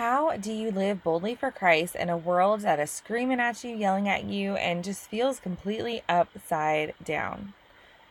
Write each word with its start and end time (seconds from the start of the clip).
how 0.00 0.34
do 0.38 0.50
you 0.50 0.70
live 0.70 1.04
boldly 1.04 1.34
for 1.34 1.50
Christ 1.50 1.94
in 1.94 2.08
a 2.08 2.16
world 2.16 2.62
that 2.62 2.80
is 2.80 2.90
screaming 2.90 3.38
at 3.38 3.62
you, 3.62 3.76
yelling 3.76 4.08
at 4.08 4.24
you, 4.24 4.54
and 4.54 4.82
just 4.82 5.10
feels 5.10 5.38
completely 5.38 6.00
upside 6.08 6.94
down? 7.04 7.52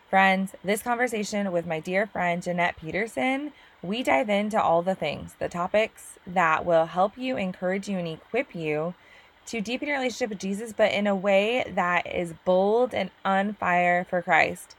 Friends, 0.07 0.53
this 0.63 0.83
conversation 0.83 1.51
with 1.51 1.65
my 1.65 1.79
dear 1.79 2.05
friend 2.05 2.43
Jeanette 2.43 2.77
Peterson, 2.79 3.53
we 3.81 4.03
dive 4.03 4.29
into 4.29 4.61
all 4.61 4.83
the 4.83 4.93
things, 4.93 5.33
the 5.39 5.49
topics 5.49 6.19
that 6.27 6.63
will 6.63 6.85
help 6.85 7.17
you, 7.17 7.37
encourage 7.37 7.89
you, 7.89 7.97
and 7.97 8.07
equip 8.07 8.53
you 8.53 8.93
to 9.47 9.59
deepen 9.59 9.87
your 9.87 9.97
relationship 9.97 10.29
with 10.29 10.37
Jesus, 10.37 10.71
but 10.71 10.91
in 10.91 11.07
a 11.07 11.15
way 11.15 11.65
that 11.73 12.05
is 12.05 12.35
bold 12.45 12.93
and 12.93 13.09
on 13.25 13.53
fire 13.53 14.05
for 14.07 14.21
Christ. 14.21 14.75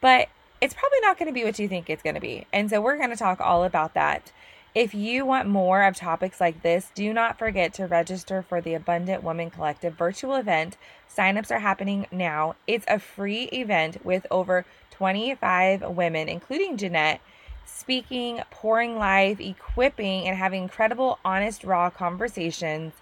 But 0.00 0.28
it's 0.60 0.74
probably 0.74 1.00
not 1.00 1.18
going 1.18 1.26
to 1.26 1.34
be 1.34 1.42
what 1.42 1.58
you 1.58 1.66
think 1.66 1.90
it's 1.90 2.04
going 2.04 2.14
to 2.14 2.20
be. 2.20 2.46
And 2.52 2.70
so 2.70 2.80
we're 2.80 2.98
going 2.98 3.10
to 3.10 3.16
talk 3.16 3.40
all 3.40 3.64
about 3.64 3.94
that. 3.94 4.30
If 4.74 4.94
you 4.94 5.26
want 5.26 5.48
more 5.48 5.82
of 5.82 5.96
topics 5.96 6.40
like 6.40 6.62
this, 6.62 6.90
do 6.94 7.12
not 7.12 7.38
forget 7.38 7.74
to 7.74 7.86
register 7.86 8.40
for 8.40 8.62
the 8.62 8.72
Abundant 8.72 9.22
Woman 9.22 9.50
Collective 9.50 9.92
virtual 9.92 10.34
event. 10.34 10.78
Signups 11.14 11.50
are 11.50 11.58
happening 11.58 12.06
now. 12.10 12.56
It's 12.66 12.86
a 12.88 12.98
free 12.98 13.44
event 13.52 14.02
with 14.02 14.26
over 14.30 14.64
25 14.92 15.82
women, 15.82 16.26
including 16.26 16.78
Jeanette, 16.78 17.20
speaking, 17.66 18.40
pouring 18.50 18.96
life, 18.96 19.40
equipping, 19.40 20.26
and 20.26 20.38
having 20.38 20.62
incredible, 20.62 21.18
honest, 21.22 21.64
raw 21.64 21.90
conversations 21.90 22.94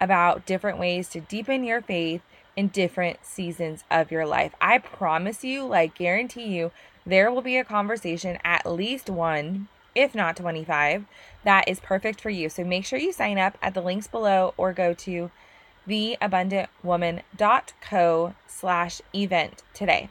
about 0.00 0.46
different 0.46 0.78
ways 0.78 1.10
to 1.10 1.20
deepen 1.20 1.62
your 1.62 1.82
faith 1.82 2.22
in 2.56 2.68
different 2.68 3.18
seasons 3.22 3.84
of 3.90 4.10
your 4.10 4.24
life. 4.24 4.54
I 4.62 4.78
promise 4.78 5.44
you, 5.44 5.66
like, 5.66 5.94
guarantee 5.94 6.46
you, 6.46 6.70
there 7.04 7.30
will 7.30 7.42
be 7.42 7.58
a 7.58 7.64
conversation, 7.64 8.38
at 8.44 8.64
least 8.64 9.10
one 9.10 9.68
if 9.98 10.14
not 10.14 10.36
25, 10.36 11.04
that 11.44 11.68
is 11.68 11.80
perfect 11.80 12.20
for 12.20 12.30
you. 12.30 12.48
So 12.48 12.62
make 12.62 12.84
sure 12.84 13.00
you 13.00 13.12
sign 13.12 13.36
up 13.36 13.58
at 13.60 13.74
the 13.74 13.82
links 13.82 14.06
below 14.06 14.54
or 14.56 14.72
go 14.72 14.94
to 14.94 15.32
theabundantwoman.co 15.88 18.34
slash 18.46 19.02
event 19.14 19.62
today. 19.74 20.08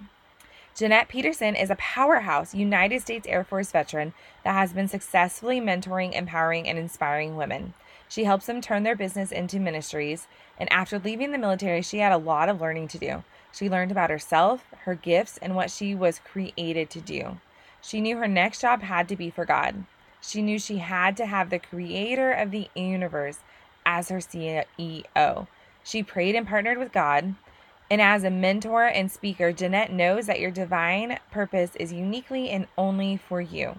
Jeanette 0.76 1.08
Peterson 1.08 1.56
is 1.56 1.70
a 1.70 1.76
powerhouse 1.76 2.54
United 2.54 3.02
States 3.02 3.26
Air 3.28 3.46
Force 3.46 3.72
veteran 3.72 4.14
that 4.44 4.54
has 4.54 4.74
been 4.74 4.90
successfully 4.90 5.62
mentoring, 5.62 6.14
empowering, 6.14 6.68
and 6.68 6.78
inspiring 6.78 7.38
women. 7.38 7.74
She 8.10 8.26
helps 8.26 8.46
them 8.46 8.62
turn 8.62 8.84
their 8.84 8.96
business 8.96 9.32
into 9.32 9.60
ministries, 9.60 10.28
and 10.60 10.72
after 10.72 11.00
leaving 11.00 11.32
the 11.32 11.38
military, 11.38 11.82
she 11.82 12.00
had 12.00 12.12
a 12.12 12.18
lot 12.18 12.50
of 12.50 12.60
learning 12.62 12.90
to 12.90 12.98
do. 12.98 13.24
She 13.52 13.70
learned 13.70 13.92
about 13.92 14.10
herself, 14.10 14.66
her 14.82 14.96
gifts, 14.96 15.38
and 15.38 15.56
what 15.56 15.72
she 15.72 15.96
was 15.96 16.20
created 16.20 16.90
to 16.92 17.02
do. 17.02 17.40
She 17.88 18.02
knew 18.02 18.18
her 18.18 18.28
next 18.28 18.60
job 18.60 18.82
had 18.82 19.08
to 19.08 19.16
be 19.16 19.30
for 19.30 19.46
God. 19.46 19.86
She 20.20 20.42
knew 20.42 20.60
she 20.60 20.80
had 20.80 21.16
to 21.16 21.26
have 21.26 21.50
the 21.50 21.58
creator 21.58 22.34
of 22.34 22.52
the 22.52 22.68
universe 22.76 23.40
as 23.86 24.10
her 24.10 24.18
CEO. 24.18 25.48
She 25.86 26.04
prayed 26.04 26.36
and 26.36 26.46
partnered 26.46 26.80
with 26.80 26.92
God. 26.92 27.36
And 27.90 28.02
as 28.02 28.26
a 28.26 28.30
mentor 28.30 28.84
and 28.84 29.10
speaker, 29.10 29.54
Jeanette 29.54 29.94
knows 29.94 30.26
that 30.26 30.42
your 30.42 30.52
divine 30.52 31.20
purpose 31.32 31.78
is 31.78 31.94
uniquely 31.94 32.50
and 32.50 32.68
only 32.78 33.16
for 33.16 33.40
you. 33.40 33.78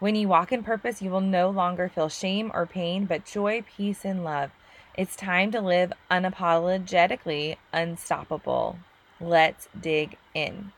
When 0.00 0.16
you 0.16 0.26
walk 0.26 0.50
in 0.50 0.64
purpose, 0.64 1.00
you 1.00 1.10
will 1.10 1.20
no 1.20 1.48
longer 1.48 1.88
feel 1.88 2.08
shame 2.08 2.50
or 2.52 2.66
pain, 2.66 3.04
but 3.04 3.24
joy, 3.24 3.62
peace, 3.76 4.04
and 4.04 4.24
love. 4.24 4.50
It's 4.96 5.14
time 5.14 5.52
to 5.52 5.60
live 5.60 5.92
unapologetically 6.10 7.58
unstoppable. 7.72 8.78
Let's 9.20 9.68
dig 9.80 10.16
in. 10.34 10.72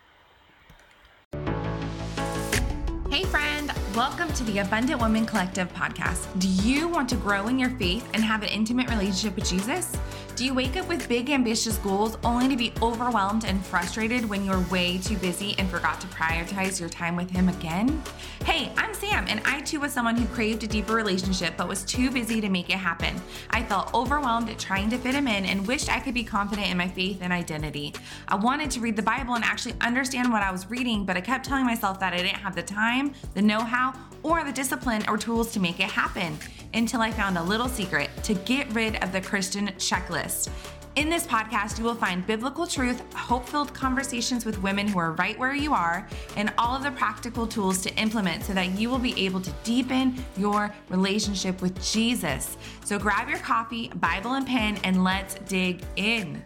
Welcome 3.99 4.33
to 4.33 4.45
the 4.45 4.59
Abundant 4.59 5.01
Woman 5.01 5.27
Collective 5.27 5.75
podcast. 5.75 6.29
Do 6.39 6.47
you 6.47 6.87
want 6.87 7.09
to 7.09 7.17
grow 7.17 7.49
in 7.49 7.59
your 7.59 7.71
faith 7.71 8.09
and 8.15 8.23
have 8.23 8.45
an 8.45 8.49
intimate 8.49 8.89
relationship 8.89 9.35
with 9.35 9.51
Jesus? 9.51 9.93
Do 10.39 10.45
you 10.45 10.55
wake 10.55 10.77
up 10.77 10.89
with 10.89 11.09
big, 11.09 11.31
ambitious 11.31 11.79
goals 11.79 12.17
only 12.23 12.47
to 12.47 12.57
be 12.57 12.73
overwhelmed 12.81 13.45
and 13.45 13.67
frustrated 13.67 14.25
when 14.25 14.45
you're 14.45 14.61
way 14.71 14.99
too 14.99 15.17
busy 15.17 15.57
and 15.59 15.69
forgot 15.69 16.01
to 16.01 16.07
prioritize 16.07 16.79
your 16.79 16.89
time 16.89 17.17
with 17.17 17.29
Him 17.29 17.49
again? 17.49 18.01
Hey, 18.45 18.71
I'm 18.77 18.95
Sam, 18.95 19.27
and 19.29 19.41
I 19.45 19.63
too 19.63 19.81
was 19.81 19.93
someone 19.93 20.15
who 20.15 20.27
craved 20.27 20.63
a 20.63 20.69
deeper 20.69 20.95
relationship 20.95 21.55
but 21.57 21.67
was 21.67 21.83
too 21.83 22.13
busy 22.13 22.41
to 22.41 22.49
make 22.49 22.71
it 22.71 22.77
happen. 22.77 23.21
I 23.51 23.65
felt 23.65 23.93
overwhelmed 23.93 24.49
at 24.49 24.61
trying 24.61 24.91
to 24.91 24.99
fit 24.99 25.17
Him 25.17 25.27
in 25.27 25.45
and 25.45 25.67
wished 25.67 25.91
I 25.91 25.99
could 25.99 26.15
be 26.15 26.23
confident 26.23 26.71
in 26.71 26.77
my 26.77 26.87
faith 26.87 27.19
and 27.21 27.33
identity. 27.33 27.93
I 28.29 28.37
wanted 28.37 28.71
to 28.71 28.81
read 28.81 28.95
the 28.95 29.03
Bible 29.03 29.35
and 29.35 29.43
actually 29.43 29.75
understand 29.81 30.31
what 30.31 30.45
I 30.45 30.53
was 30.53 30.71
reading, 30.71 31.05
but 31.05 31.17
I 31.17 31.21
kept 31.21 31.47
telling 31.47 31.65
myself 31.65 31.99
that 31.99 32.13
I 32.13 32.19
didn't 32.19 32.37
have 32.37 32.55
the 32.55 32.63
time, 32.63 33.13
the 33.35 33.43
know 33.43 33.59
how, 33.59 33.93
or 34.23 34.45
the 34.45 34.53
discipline 34.53 35.05
or 35.09 35.19
tools 35.19 35.53
to 35.53 35.61
make 35.61 35.81
it 35.81 35.91
happen 35.91 36.39
until 36.75 37.01
I 37.01 37.11
found 37.11 37.39
a 37.39 37.43
little 37.43 37.69
secret 37.69 38.11
to 38.25 38.35
get 38.35 38.73
rid 38.73 39.03
of 39.03 39.13
the 39.13 39.21
Christian 39.21 39.69
checklist. 39.79 40.51
In 40.97 41.09
this 41.09 41.27
podcast, 41.27 41.79
you 41.79 41.85
will 41.85 41.95
find 41.95 42.27
biblical 42.27 42.67
truth, 42.67 43.01
hope 43.15 43.49
filled 43.49 43.73
conversations 43.73 44.45
with 44.45 44.61
women 44.63 44.89
who 44.89 44.99
are 44.99 45.13
right 45.13 45.39
where 45.39 45.55
you 45.55 45.73
are, 45.73 46.09
and 46.37 46.53
all 46.59 46.75
of 46.75 46.83
the 46.83 46.91
practical 46.91 47.47
tools 47.47 47.81
to 47.83 47.95
implement 47.95 48.43
so 48.43 48.53
that 48.53 48.77
you 48.77 48.91
will 48.91 48.99
be 48.99 49.15
able 49.25 49.41
to 49.41 49.53
deepen 49.63 50.17
your 50.37 50.75
relationship 50.89 51.63
with 51.63 51.81
Jesus. 51.81 52.57
So 52.85 52.99
grab 52.99 53.29
your 53.29 53.39
coffee, 53.39 53.93
Bible, 53.97 54.33
and 54.33 54.45
pen, 54.45 54.79
and 54.83 55.05
let's 55.05 55.37
dig 55.47 55.85
in. 55.95 56.43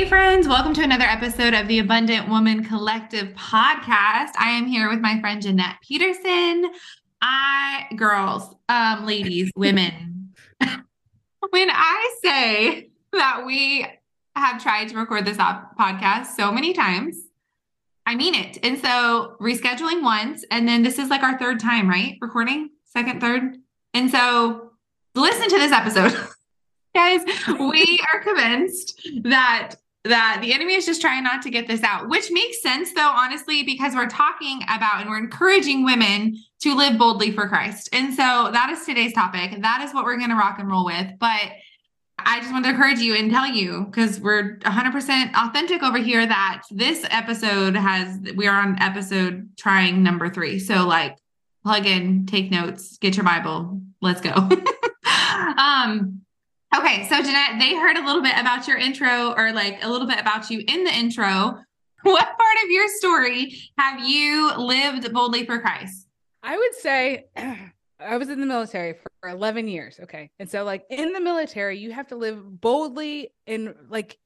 Hey, 0.00 0.08
friends, 0.08 0.48
welcome 0.48 0.72
to 0.72 0.82
another 0.82 1.04
episode 1.04 1.52
of 1.52 1.68
the 1.68 1.78
Abundant 1.78 2.26
Woman 2.30 2.64
Collective 2.64 3.34
podcast. 3.34 4.30
I 4.38 4.48
am 4.56 4.64
here 4.64 4.88
with 4.88 5.00
my 5.00 5.20
friend 5.20 5.42
Jeanette 5.42 5.76
Peterson. 5.86 6.70
I, 7.20 7.84
girls, 7.96 8.54
um, 8.70 9.04
ladies, 9.04 9.52
women, 9.56 10.32
when 11.50 11.68
I 11.70 12.14
say 12.24 12.90
that 13.12 13.44
we 13.44 13.86
have 14.34 14.62
tried 14.62 14.88
to 14.88 14.96
record 14.96 15.26
this 15.26 15.36
podcast 15.36 16.28
so 16.28 16.50
many 16.50 16.72
times, 16.72 17.18
I 18.06 18.14
mean 18.14 18.34
it. 18.34 18.56
And 18.62 18.78
so 18.78 19.36
rescheduling 19.38 20.02
once, 20.02 20.46
and 20.50 20.66
then 20.66 20.82
this 20.82 20.98
is 20.98 21.10
like 21.10 21.22
our 21.22 21.38
third 21.38 21.60
time, 21.60 21.90
right? 21.90 22.16
Recording, 22.22 22.70
second, 22.86 23.20
third. 23.20 23.58
And 23.92 24.10
so 24.10 24.70
listen 25.14 25.50
to 25.50 25.58
this 25.58 25.72
episode. 25.72 26.16
guys 26.94 27.20
we 27.60 28.00
are 28.12 28.20
convinced 28.20 29.00
that 29.22 29.76
that 30.04 30.38
the 30.40 30.52
enemy 30.52 30.74
is 30.74 30.86
just 30.86 31.00
trying 31.00 31.22
not 31.22 31.42
to 31.42 31.50
get 31.50 31.66
this 31.66 31.82
out 31.82 32.08
which 32.08 32.30
makes 32.30 32.62
sense 32.62 32.92
though 32.94 33.12
honestly 33.14 33.62
because 33.62 33.94
we're 33.94 34.08
talking 34.08 34.62
about 34.64 35.00
and 35.00 35.10
we're 35.10 35.18
encouraging 35.18 35.84
women 35.84 36.36
to 36.60 36.74
live 36.74 36.96
boldly 36.98 37.30
for 37.30 37.48
christ 37.48 37.88
and 37.92 38.14
so 38.14 38.50
that 38.52 38.70
is 38.70 38.84
today's 38.86 39.12
topic 39.12 39.60
that 39.60 39.82
is 39.82 39.92
what 39.92 40.04
we're 40.04 40.16
going 40.16 40.30
to 40.30 40.36
rock 40.36 40.58
and 40.58 40.68
roll 40.68 40.84
with 40.84 41.06
but 41.18 41.50
I 42.24 42.40
just 42.40 42.52
want 42.52 42.64
to 42.64 42.70
encourage 42.70 42.98
you 42.98 43.14
and 43.14 43.30
tell 43.30 43.46
you 43.46 43.86
because 43.86 44.20
we're 44.20 44.58
100% 44.58 45.32
authentic 45.34 45.82
over 45.82 45.98
here 45.98 46.26
that 46.26 46.62
this 46.70 47.06
episode 47.10 47.76
has, 47.76 48.18
we 48.34 48.46
are 48.46 48.60
on 48.60 48.80
episode 48.80 49.48
trying 49.56 50.02
number 50.02 50.28
three. 50.28 50.58
So, 50.58 50.86
like, 50.86 51.16
plug 51.62 51.86
in, 51.86 52.26
take 52.26 52.50
notes, 52.50 52.98
get 52.98 53.16
your 53.16 53.24
Bible, 53.24 53.80
let's 54.00 54.20
go. 54.20 54.32
um, 55.56 56.22
Okay, 56.76 57.08
so 57.08 57.20
Jeanette, 57.20 57.58
they 57.58 57.74
heard 57.74 57.96
a 57.96 58.04
little 58.04 58.22
bit 58.22 58.38
about 58.38 58.68
your 58.68 58.78
intro 58.78 59.34
or 59.36 59.52
like 59.52 59.82
a 59.82 59.88
little 59.88 60.06
bit 60.06 60.20
about 60.20 60.50
you 60.50 60.62
in 60.66 60.84
the 60.84 60.94
intro. 60.94 61.58
What 62.02 62.24
part 62.24 62.56
of 62.64 62.70
your 62.70 62.88
story 62.88 63.54
have 63.76 64.00
you 64.00 64.56
lived 64.56 65.12
boldly 65.12 65.44
for 65.44 65.58
Christ? 65.58 66.06
I 66.42 66.56
would 66.56 66.74
say 66.76 67.26
I 67.36 68.16
was 68.16 68.30
in 68.30 68.40
the 68.40 68.46
military 68.46 68.94
for 68.94 69.28
11 69.28 69.68
years. 69.68 70.00
Okay. 70.04 70.30
And 70.38 70.50
so, 70.50 70.64
like, 70.64 70.84
in 70.88 71.12
the 71.12 71.20
military, 71.20 71.78
you 71.78 71.92
have 71.92 72.06
to 72.08 72.16
live 72.16 72.42
boldly 72.42 73.32
and 73.46 73.74
like, 73.90 74.18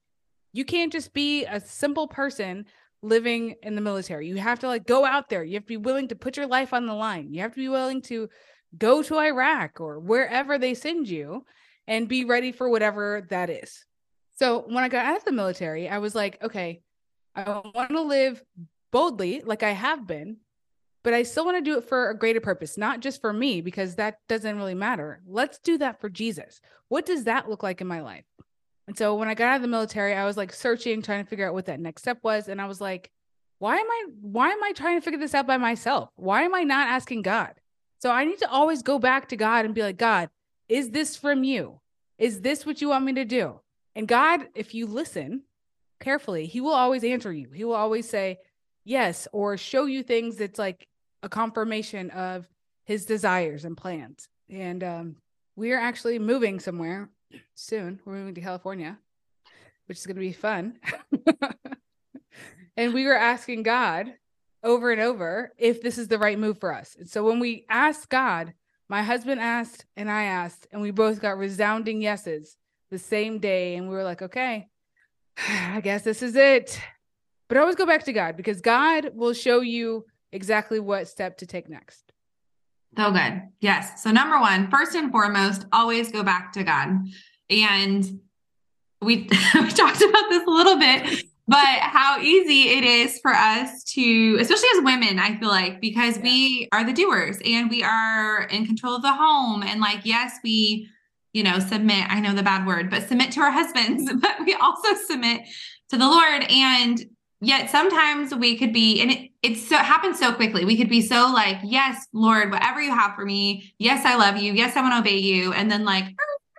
you 0.52 0.64
can't 0.64 0.92
just 0.92 1.12
be 1.12 1.44
a 1.46 1.58
simple 1.58 2.06
person 2.06 2.66
living 3.02 3.56
in 3.62 3.74
the 3.74 3.80
military. 3.80 4.28
You 4.28 4.36
have 4.36 4.60
to 4.60 4.68
like 4.68 4.86
go 4.86 5.04
out 5.04 5.28
there. 5.28 5.42
You 5.42 5.54
have 5.54 5.64
to 5.64 5.68
be 5.68 5.76
willing 5.76 6.08
to 6.08 6.14
put 6.14 6.36
your 6.36 6.46
life 6.46 6.72
on 6.72 6.86
the 6.86 6.94
line. 6.94 7.32
You 7.32 7.42
have 7.42 7.52
to 7.54 7.60
be 7.60 7.68
willing 7.68 8.02
to 8.02 8.28
go 8.78 9.02
to 9.02 9.18
Iraq 9.18 9.80
or 9.80 9.98
wherever 9.98 10.58
they 10.58 10.74
send 10.74 11.08
you 11.08 11.44
and 11.86 12.08
be 12.08 12.24
ready 12.24 12.52
for 12.52 12.68
whatever 12.68 13.26
that 13.30 13.50
is. 13.50 13.84
So 14.36 14.64
when 14.66 14.82
I 14.82 14.88
got 14.88 15.06
out 15.06 15.16
of 15.16 15.24
the 15.24 15.32
military, 15.32 15.88
I 15.88 15.98
was 15.98 16.14
like, 16.14 16.42
okay, 16.42 16.82
I 17.34 17.60
want 17.74 17.90
to 17.90 18.02
live 18.02 18.42
boldly 18.90 19.42
like 19.44 19.62
I 19.62 19.70
have 19.70 20.06
been, 20.06 20.38
but 21.02 21.14
I 21.14 21.22
still 21.22 21.44
want 21.44 21.56
to 21.56 21.70
do 21.70 21.78
it 21.78 21.88
for 21.88 22.10
a 22.10 22.18
greater 22.18 22.40
purpose, 22.40 22.78
not 22.78 23.00
just 23.00 23.20
for 23.20 23.32
me, 23.32 23.60
because 23.60 23.96
that 23.96 24.18
doesn't 24.28 24.56
really 24.56 24.74
matter. 24.74 25.20
Let's 25.26 25.58
do 25.58 25.78
that 25.78 26.00
for 26.00 26.08
Jesus. 26.08 26.60
What 26.88 27.06
does 27.06 27.24
that 27.24 27.48
look 27.48 27.62
like 27.62 27.80
in 27.80 27.86
my 27.86 28.00
life? 28.00 28.24
And 28.86 28.96
so 28.96 29.14
when 29.14 29.28
I 29.28 29.34
got 29.34 29.48
out 29.48 29.56
of 29.56 29.62
the 29.62 29.68
military, 29.68 30.14
I 30.14 30.24
was 30.24 30.36
like 30.36 30.52
searching, 30.52 31.02
trying 31.02 31.24
to 31.24 31.28
figure 31.28 31.46
out 31.46 31.54
what 31.54 31.66
that 31.66 31.80
next 31.80 32.02
step 32.02 32.18
was. 32.22 32.48
And 32.48 32.60
I 32.60 32.66
was 32.66 32.80
like, 32.80 33.10
why 33.58 33.76
am 33.76 33.86
I 33.86 34.04
why 34.20 34.50
am 34.50 34.62
I 34.62 34.72
trying 34.72 34.98
to 34.98 35.04
figure 35.04 35.18
this 35.18 35.34
out 35.34 35.46
by 35.46 35.56
myself? 35.56 36.10
Why 36.16 36.42
am 36.42 36.54
I 36.54 36.64
not 36.64 36.88
asking 36.88 37.22
God? 37.22 37.54
So 38.00 38.10
I 38.10 38.24
need 38.24 38.38
to 38.38 38.50
always 38.50 38.82
go 38.82 38.98
back 38.98 39.28
to 39.28 39.36
God 39.36 39.64
and 39.64 39.74
be 39.74 39.82
like, 39.82 39.96
God, 39.96 40.28
is 40.68 40.90
this 40.90 41.16
from 41.16 41.44
you? 41.44 41.80
Is 42.18 42.40
this 42.40 42.64
what 42.64 42.80
you 42.80 42.88
want 42.88 43.04
me 43.04 43.14
to 43.14 43.24
do? 43.24 43.60
And 43.94 44.08
God, 44.08 44.48
if 44.54 44.74
you 44.74 44.86
listen 44.86 45.42
carefully, 46.00 46.46
He 46.46 46.60
will 46.60 46.74
always 46.74 47.04
answer 47.04 47.32
you. 47.32 47.50
He 47.50 47.64
will 47.64 47.74
always 47.74 48.08
say 48.08 48.38
yes 48.84 49.26
or 49.32 49.56
show 49.56 49.86
you 49.86 50.02
things 50.02 50.36
that's 50.36 50.58
like 50.58 50.88
a 51.22 51.28
confirmation 51.28 52.10
of, 52.10 52.48
his 52.84 53.06
desires 53.06 53.64
and 53.64 53.76
plans. 53.76 54.28
And 54.48 54.84
um, 54.84 55.16
we 55.56 55.72
are 55.72 55.80
actually 55.80 56.18
moving 56.18 56.60
somewhere 56.60 57.10
soon. 57.54 58.00
We're 58.04 58.14
moving 58.14 58.34
to 58.34 58.40
California, 58.40 58.98
which 59.86 59.98
is 59.98 60.06
going 60.06 60.16
to 60.16 60.20
be 60.20 60.32
fun. 60.32 60.78
and 62.76 62.94
we 62.94 63.06
were 63.06 63.16
asking 63.16 63.62
God 63.62 64.12
over 64.62 64.92
and 64.92 65.00
over 65.00 65.52
if 65.58 65.82
this 65.82 65.98
is 65.98 66.08
the 66.08 66.18
right 66.18 66.38
move 66.38 66.58
for 66.58 66.74
us. 66.74 66.96
And 66.98 67.08
so 67.08 67.24
when 67.24 67.40
we 67.40 67.64
ask 67.68 68.08
God, 68.08 68.52
my 68.88 69.02
husband 69.02 69.40
asked 69.40 69.86
and 69.96 70.10
I 70.10 70.24
asked, 70.24 70.66
and 70.72 70.82
we 70.82 70.90
both 70.90 71.20
got 71.20 71.38
resounding 71.38 72.02
yeses 72.02 72.56
the 72.90 72.98
same 72.98 73.38
day. 73.38 73.76
And 73.76 73.88
we 73.88 73.94
were 73.94 74.04
like, 74.04 74.22
okay, 74.22 74.68
I 75.48 75.80
guess 75.80 76.02
this 76.02 76.22
is 76.22 76.36
it. 76.36 76.80
But 77.48 77.58
always 77.58 77.76
go 77.76 77.86
back 77.86 78.04
to 78.04 78.12
God 78.12 78.36
because 78.36 78.60
God 78.60 79.10
will 79.14 79.34
show 79.34 79.60
you 79.60 80.06
exactly 80.32 80.80
what 80.80 81.08
step 81.08 81.38
to 81.38 81.46
take 81.46 81.68
next. 81.68 82.12
So 82.96 83.10
good. 83.10 83.42
Yes. 83.60 84.02
So, 84.02 84.10
number 84.12 84.38
one, 84.38 84.70
first 84.70 84.94
and 84.94 85.10
foremost, 85.10 85.66
always 85.72 86.12
go 86.12 86.22
back 86.22 86.52
to 86.52 86.62
God. 86.62 87.06
And 87.50 88.20
we, 89.02 89.16
we 89.54 89.70
talked 89.70 90.00
about 90.02 90.28
this 90.30 90.44
a 90.46 90.50
little 90.50 90.78
bit, 90.78 91.24
but 91.46 91.78
how 91.80 92.18
easy 92.20 92.70
it 92.70 92.84
is 92.84 93.18
for 93.20 93.32
us 93.32 93.84
to, 93.84 94.38
especially 94.40 94.68
as 94.76 94.84
women, 94.84 95.18
I 95.18 95.38
feel 95.38 95.48
like, 95.48 95.80
because 95.80 96.16
yeah. 96.16 96.22
we 96.22 96.68
are 96.72 96.84
the 96.84 96.92
doers 96.92 97.38
and 97.44 97.68
we 97.68 97.82
are 97.82 98.44
in 98.44 98.66
control 98.66 98.96
of 98.96 99.02
the 99.02 99.12
home. 99.12 99.62
And 99.62 99.80
like, 99.80 100.00
yes, 100.04 100.38
we, 100.42 100.88
you 101.32 101.42
know, 101.42 101.58
submit, 101.58 102.06
I 102.08 102.20
know 102.20 102.34
the 102.34 102.42
bad 102.42 102.66
word, 102.66 102.88
but 102.88 103.08
submit 103.08 103.32
to 103.32 103.40
our 103.40 103.50
husbands, 103.50 104.10
but 104.20 104.36
we 104.46 104.54
also 104.54 104.94
submit 105.06 105.42
to 105.90 105.98
the 105.98 106.08
Lord. 106.08 106.44
And 106.44 107.04
yet 107.40 107.70
sometimes 107.70 108.34
we 108.34 108.56
could 108.56 108.72
be 108.72 109.00
and 109.00 109.10
it 109.10 109.30
it's 109.42 109.68
so 109.68 109.76
it 109.76 109.82
happens 109.82 110.18
so 110.18 110.32
quickly 110.32 110.64
we 110.64 110.76
could 110.76 110.88
be 110.88 111.02
so 111.02 111.30
like 111.32 111.58
yes 111.62 112.06
lord 112.12 112.50
whatever 112.50 112.80
you 112.80 112.90
have 112.90 113.14
for 113.14 113.24
me 113.24 113.74
yes 113.78 114.04
i 114.06 114.16
love 114.16 114.36
you 114.36 114.52
yes 114.52 114.76
i 114.76 114.80
want 114.80 114.94
to 114.94 114.98
obey 114.98 115.18
you 115.18 115.52
and 115.52 115.70
then 115.70 115.84
like 115.84 116.04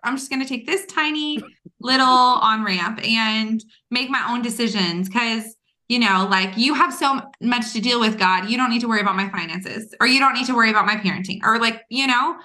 i'm 0.05 0.17
just 0.17 0.29
going 0.29 0.41
to 0.41 0.47
take 0.47 0.65
this 0.65 0.85
tiny 0.85 1.41
little 1.81 2.05
on 2.07 2.63
ramp 2.63 2.99
and 3.05 3.63
make 3.91 4.09
my 4.09 4.25
own 4.29 4.41
decisions 4.41 5.07
because 5.07 5.55
you 5.87 5.99
know 5.99 6.27
like 6.29 6.57
you 6.57 6.73
have 6.73 6.93
so 6.93 7.21
much 7.41 7.73
to 7.73 7.81
deal 7.81 7.99
with 7.99 8.17
god. 8.17 8.49
You 8.49 8.57
don't 8.57 8.71
need 8.71 8.81
to 8.81 8.87
worry 8.87 9.01
about 9.01 9.15
my 9.15 9.29
finances 9.29 9.93
or 9.99 10.07
you 10.07 10.19
don't 10.19 10.33
need 10.33 10.47
to 10.47 10.55
worry 10.55 10.69
about 10.69 10.85
my 10.85 10.95
parenting 10.95 11.39
or 11.43 11.59
like 11.59 11.83
you 11.89 12.07
know 12.07 12.37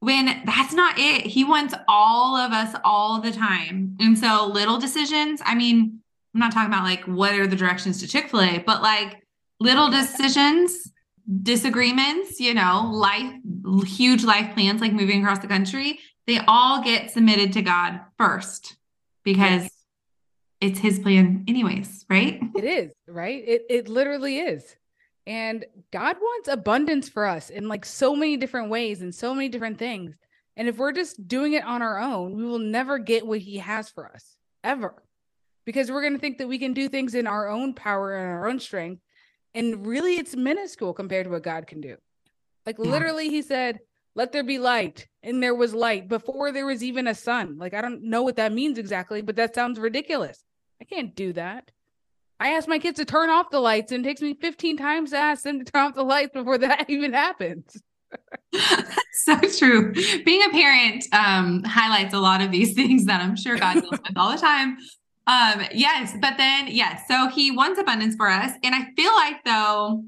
when 0.00 0.42
that's 0.46 0.72
not 0.72 0.98
it. 0.98 1.26
He 1.26 1.44
wants 1.44 1.74
all 1.86 2.34
of 2.34 2.52
us 2.52 2.74
all 2.84 3.20
the 3.20 3.30
time. 3.30 3.96
And 4.00 4.18
so 4.18 4.46
little 4.46 4.78
decisions 4.78 5.40
i 5.44 5.54
mean 5.54 6.00
I'm 6.34 6.40
not 6.40 6.52
talking 6.52 6.72
about 6.72 6.84
like 6.84 7.04
what 7.04 7.34
are 7.34 7.46
the 7.46 7.56
directions 7.56 8.00
to 8.00 8.08
Chick 8.08 8.30
fil 8.30 8.40
A, 8.40 8.58
but 8.58 8.82
like 8.82 9.16
little 9.58 9.90
decisions, 9.90 10.92
disagreements, 11.42 12.40
you 12.40 12.54
know, 12.54 12.88
life, 12.92 13.32
huge 13.84 14.24
life 14.24 14.54
plans 14.54 14.80
like 14.80 14.92
moving 14.92 15.22
across 15.22 15.40
the 15.40 15.48
country, 15.48 15.98
they 16.30 16.40
all 16.46 16.82
get 16.82 17.10
submitted 17.10 17.52
to 17.54 17.62
God 17.62 18.00
first 18.16 18.76
because 19.24 19.62
yes. 19.62 19.70
it's 20.60 20.78
his 20.78 21.00
plan, 21.00 21.44
anyways, 21.48 22.06
right? 22.08 22.40
It 22.56 22.64
is, 22.64 22.92
right? 23.08 23.42
It, 23.46 23.62
it 23.68 23.88
literally 23.88 24.38
is. 24.38 24.76
And 25.26 25.64
God 25.92 26.16
wants 26.20 26.48
abundance 26.48 27.08
for 27.08 27.26
us 27.26 27.50
in 27.50 27.68
like 27.68 27.84
so 27.84 28.14
many 28.14 28.36
different 28.36 28.70
ways 28.70 29.02
and 29.02 29.14
so 29.14 29.34
many 29.34 29.48
different 29.48 29.78
things. 29.78 30.14
And 30.56 30.68
if 30.68 30.78
we're 30.78 30.92
just 30.92 31.26
doing 31.26 31.54
it 31.54 31.64
on 31.64 31.82
our 31.82 31.98
own, 31.98 32.36
we 32.36 32.44
will 32.44 32.58
never 32.58 32.98
get 32.98 33.26
what 33.26 33.40
he 33.40 33.58
has 33.58 33.90
for 33.90 34.06
us 34.06 34.36
ever 34.62 35.02
because 35.64 35.90
we're 35.90 36.02
going 36.02 36.14
to 36.14 36.18
think 36.18 36.38
that 36.38 36.48
we 36.48 36.58
can 36.58 36.74
do 36.74 36.88
things 36.88 37.14
in 37.14 37.26
our 37.26 37.48
own 37.48 37.74
power 37.74 38.14
and 38.14 38.28
our 38.28 38.48
own 38.48 38.60
strength. 38.60 39.02
And 39.54 39.84
really, 39.84 40.14
it's 40.14 40.36
minuscule 40.36 40.92
compared 40.94 41.24
to 41.24 41.30
what 41.30 41.42
God 41.42 41.66
can 41.66 41.80
do. 41.80 41.96
Like, 42.66 42.76
yeah. 42.78 42.90
literally, 42.90 43.30
he 43.30 43.42
said, 43.42 43.80
Let 44.14 44.32
there 44.32 44.42
be 44.42 44.58
light. 44.58 45.06
And 45.22 45.42
there 45.42 45.54
was 45.54 45.74
light 45.74 46.08
before 46.08 46.50
there 46.50 46.66
was 46.66 46.82
even 46.82 47.06
a 47.06 47.14
sun. 47.14 47.58
Like, 47.58 47.74
I 47.74 47.80
don't 47.80 48.04
know 48.04 48.22
what 48.22 48.36
that 48.36 48.52
means 48.52 48.78
exactly, 48.78 49.22
but 49.22 49.36
that 49.36 49.54
sounds 49.54 49.78
ridiculous. 49.78 50.42
I 50.80 50.84
can't 50.84 51.14
do 51.14 51.32
that. 51.34 51.70
I 52.40 52.54
ask 52.54 52.66
my 52.66 52.78
kids 52.78 52.98
to 52.98 53.04
turn 53.04 53.28
off 53.28 53.50
the 53.50 53.60
lights, 53.60 53.92
and 53.92 54.04
it 54.04 54.08
takes 54.08 54.22
me 54.22 54.32
15 54.32 54.78
times 54.78 55.10
to 55.10 55.18
ask 55.18 55.44
them 55.44 55.62
to 55.62 55.70
turn 55.70 55.88
off 55.88 55.94
the 55.94 56.02
lights 56.02 56.32
before 56.32 56.56
that 56.58 56.86
even 56.88 57.12
happens. 57.12 57.80
so 59.12 59.38
true. 59.58 59.92
Being 60.24 60.42
a 60.42 60.50
parent 60.50 61.04
um, 61.12 61.62
highlights 61.64 62.14
a 62.14 62.18
lot 62.18 62.40
of 62.40 62.50
these 62.50 62.74
things 62.74 63.04
that 63.04 63.20
I'm 63.20 63.36
sure 63.36 63.56
God 63.58 63.74
deals 63.74 63.90
with 63.90 64.16
all 64.16 64.32
the 64.32 64.38
time. 64.38 64.78
Um, 65.26 65.62
yes, 65.72 66.14
but 66.20 66.36
then 66.38 66.68
yes, 66.68 67.02
so 67.06 67.28
he 67.28 67.50
wants 67.50 67.78
abundance 67.78 68.16
for 68.16 68.28
us. 68.28 68.52
And 68.64 68.74
I 68.74 68.86
feel 68.96 69.14
like 69.14 69.44
though, 69.44 70.04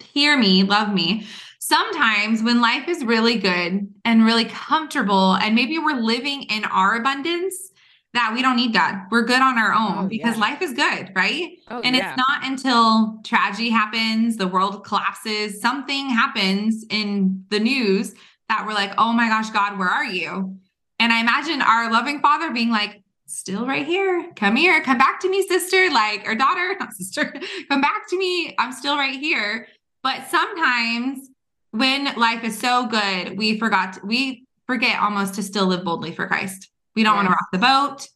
hear 0.00 0.36
me, 0.36 0.64
love 0.64 0.92
me. 0.92 1.26
Sometimes 1.68 2.44
when 2.44 2.60
life 2.60 2.86
is 2.86 3.04
really 3.04 3.38
good 3.38 3.92
and 4.04 4.24
really 4.24 4.44
comfortable, 4.44 5.34
and 5.34 5.52
maybe 5.52 5.80
we're 5.80 6.00
living 6.00 6.44
in 6.44 6.64
our 6.64 6.94
abundance, 6.94 7.72
that 8.12 8.30
we 8.32 8.40
don't 8.40 8.54
need 8.54 8.72
God. 8.72 8.94
We're 9.10 9.24
good 9.24 9.42
on 9.42 9.58
our 9.58 9.72
own 9.72 10.04
oh, 10.04 10.08
because 10.08 10.36
yeah. 10.36 10.40
life 10.42 10.62
is 10.62 10.74
good, 10.74 11.10
right? 11.16 11.58
Oh, 11.68 11.80
and 11.80 11.96
yeah. 11.96 12.10
it's 12.10 12.16
not 12.16 12.44
until 12.44 13.20
tragedy 13.24 13.68
happens, 13.68 14.36
the 14.36 14.46
world 14.46 14.84
collapses, 14.84 15.60
something 15.60 16.08
happens 16.08 16.84
in 16.88 17.44
the 17.50 17.58
news 17.58 18.14
that 18.48 18.64
we're 18.64 18.74
like, 18.74 18.92
oh 18.96 19.12
my 19.12 19.26
gosh, 19.26 19.50
God, 19.50 19.76
where 19.76 19.88
are 19.88 20.04
you? 20.04 20.56
And 21.00 21.12
I 21.12 21.18
imagine 21.18 21.62
our 21.62 21.90
loving 21.90 22.20
father 22.20 22.52
being 22.52 22.70
like, 22.70 23.02
still 23.26 23.66
right 23.66 23.84
here. 23.84 24.30
Come 24.36 24.54
here. 24.54 24.80
Come 24.82 24.98
back 24.98 25.18
to 25.22 25.28
me, 25.28 25.44
sister. 25.48 25.90
Like, 25.90 26.28
or 26.28 26.36
daughter, 26.36 26.76
not 26.80 26.92
sister. 26.92 27.34
Come 27.68 27.80
back 27.80 28.08
to 28.10 28.16
me. 28.16 28.54
I'm 28.56 28.70
still 28.70 28.96
right 28.96 29.18
here. 29.18 29.66
But 30.04 30.28
sometimes 30.30 31.28
when 31.76 32.14
life 32.16 32.44
is 32.44 32.58
so 32.58 32.86
good, 32.86 33.36
we 33.36 33.58
forgot, 33.58 33.94
to, 33.94 34.06
we 34.06 34.46
forget 34.66 35.00
almost 35.00 35.34
to 35.34 35.42
still 35.42 35.66
live 35.66 35.84
boldly 35.84 36.12
for 36.12 36.26
Christ. 36.26 36.70
We 36.94 37.02
don't 37.02 37.14
yes. 37.14 37.24
want 37.24 37.28
to 37.28 37.32
rock 37.32 37.48
the 37.52 37.58
boat. 37.58 38.08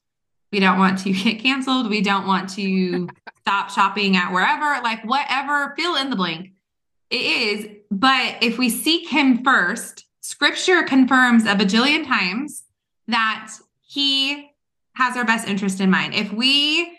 We 0.52 0.60
don't 0.60 0.78
want 0.78 0.98
to 1.00 1.12
get 1.12 1.40
canceled. 1.40 1.88
We 1.88 2.00
don't 2.00 2.26
want 2.26 2.48
to 2.50 3.08
stop 3.40 3.70
shopping 3.70 4.16
at 4.16 4.32
wherever, 4.32 4.82
like 4.82 5.04
whatever, 5.04 5.74
fill 5.76 5.96
in 5.96 6.10
the 6.10 6.16
blank. 6.16 6.52
It 7.10 7.20
is. 7.20 7.68
But 7.90 8.36
if 8.40 8.58
we 8.58 8.70
seek 8.70 9.08
him 9.08 9.42
first, 9.42 10.06
scripture 10.20 10.82
confirms 10.82 11.44
a 11.44 11.54
bajillion 11.54 12.06
times 12.06 12.64
that 13.08 13.52
he 13.80 14.50
has 14.94 15.16
our 15.16 15.24
best 15.24 15.48
interest 15.48 15.80
in 15.80 15.90
mind. 15.90 16.14
If 16.14 16.32
we 16.32 16.98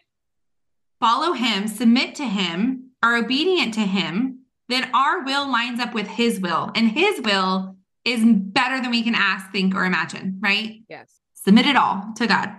follow 0.99 1.33
him, 1.33 1.67
submit 1.67 2.15
to 2.15 2.25
him, 2.25 2.91
are 3.01 3.15
obedient 3.17 3.73
to 3.75 3.81
him, 3.81 4.40
then 4.71 4.89
our 4.93 5.23
will 5.23 5.51
lines 5.51 5.79
up 5.79 5.93
with 5.93 6.07
his 6.07 6.39
will. 6.39 6.71
And 6.75 6.89
his 6.89 7.21
will 7.21 7.75
is 8.05 8.23
better 8.25 8.81
than 8.81 8.91
we 8.91 9.03
can 9.03 9.15
ask, 9.15 9.51
think, 9.51 9.75
or 9.75 9.85
imagine, 9.85 10.39
right? 10.41 10.81
Yes. 10.89 11.19
Submit 11.33 11.65
it 11.65 11.75
all 11.75 12.13
to 12.17 12.27
God. 12.27 12.55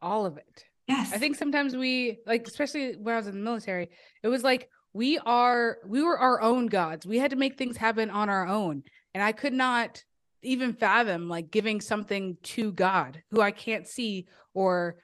All 0.00 0.26
of 0.26 0.36
it. 0.36 0.64
Yes. 0.86 1.12
I 1.12 1.18
think 1.18 1.36
sometimes 1.36 1.76
we, 1.76 2.18
like, 2.26 2.46
especially 2.46 2.96
when 2.96 3.14
I 3.14 3.18
was 3.18 3.26
in 3.26 3.34
the 3.34 3.40
military, 3.40 3.90
it 4.22 4.28
was 4.28 4.42
like 4.42 4.68
we 4.92 5.18
are, 5.18 5.78
we 5.86 6.02
were 6.02 6.18
our 6.18 6.42
own 6.42 6.66
gods. 6.66 7.06
We 7.06 7.18
had 7.18 7.30
to 7.30 7.36
make 7.36 7.56
things 7.56 7.76
happen 7.76 8.10
on 8.10 8.28
our 8.28 8.46
own. 8.46 8.82
And 9.14 9.22
I 9.22 9.32
could 9.32 9.52
not 9.52 10.02
even 10.42 10.72
fathom 10.72 11.28
like 11.28 11.50
giving 11.50 11.80
something 11.80 12.36
to 12.42 12.72
God 12.72 13.22
who 13.30 13.40
I 13.40 13.52
can't 13.52 13.86
see 13.86 14.26
or 14.54 14.96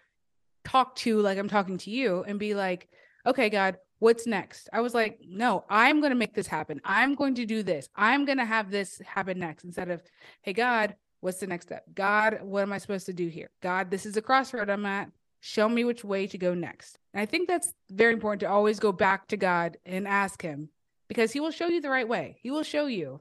talk 0.64 0.96
to 0.96 1.20
like 1.20 1.38
I'm 1.38 1.48
talking 1.48 1.78
to 1.78 1.90
you 1.90 2.24
and 2.26 2.38
be 2.38 2.54
like, 2.54 2.88
okay, 3.24 3.48
God, 3.48 3.76
what's 3.98 4.26
next? 4.26 4.68
I 4.72 4.80
was 4.80 4.94
like, 4.94 5.20
no, 5.26 5.64
I'm 5.68 6.00
going 6.00 6.10
to 6.10 6.16
make 6.16 6.34
this 6.34 6.46
happen. 6.46 6.80
I'm 6.84 7.14
going 7.14 7.34
to 7.36 7.46
do 7.46 7.62
this. 7.62 7.88
I'm 7.96 8.24
going 8.24 8.38
to 8.38 8.44
have 8.44 8.70
this 8.70 9.00
happen 9.04 9.38
next 9.38 9.64
instead 9.64 9.90
of, 9.90 10.02
hey, 10.42 10.52
God, 10.52 10.94
what's 11.20 11.40
the 11.40 11.46
next 11.46 11.66
step? 11.66 11.84
God, 11.94 12.40
what 12.42 12.62
am 12.62 12.72
I 12.72 12.78
supposed 12.78 13.06
to 13.06 13.12
do 13.12 13.28
here? 13.28 13.50
God, 13.62 13.90
this 13.90 14.06
is 14.06 14.16
a 14.16 14.22
crossroad 14.22 14.70
I'm 14.70 14.86
at. 14.86 15.10
Show 15.40 15.68
me 15.68 15.84
which 15.84 16.04
way 16.04 16.26
to 16.28 16.38
go 16.38 16.54
next. 16.54 16.98
And 17.14 17.20
I 17.20 17.26
think 17.26 17.48
that's 17.48 17.72
very 17.90 18.12
important 18.12 18.40
to 18.40 18.48
always 18.48 18.80
go 18.80 18.92
back 18.92 19.28
to 19.28 19.36
God 19.36 19.76
and 19.86 20.06
ask 20.06 20.42
Him 20.42 20.68
because 21.08 21.32
He 21.32 21.40
will 21.40 21.50
show 21.50 21.68
you 21.68 21.80
the 21.80 21.90
right 21.90 22.08
way. 22.08 22.38
He 22.42 22.50
will 22.50 22.64
show 22.64 22.86
you. 22.86 23.20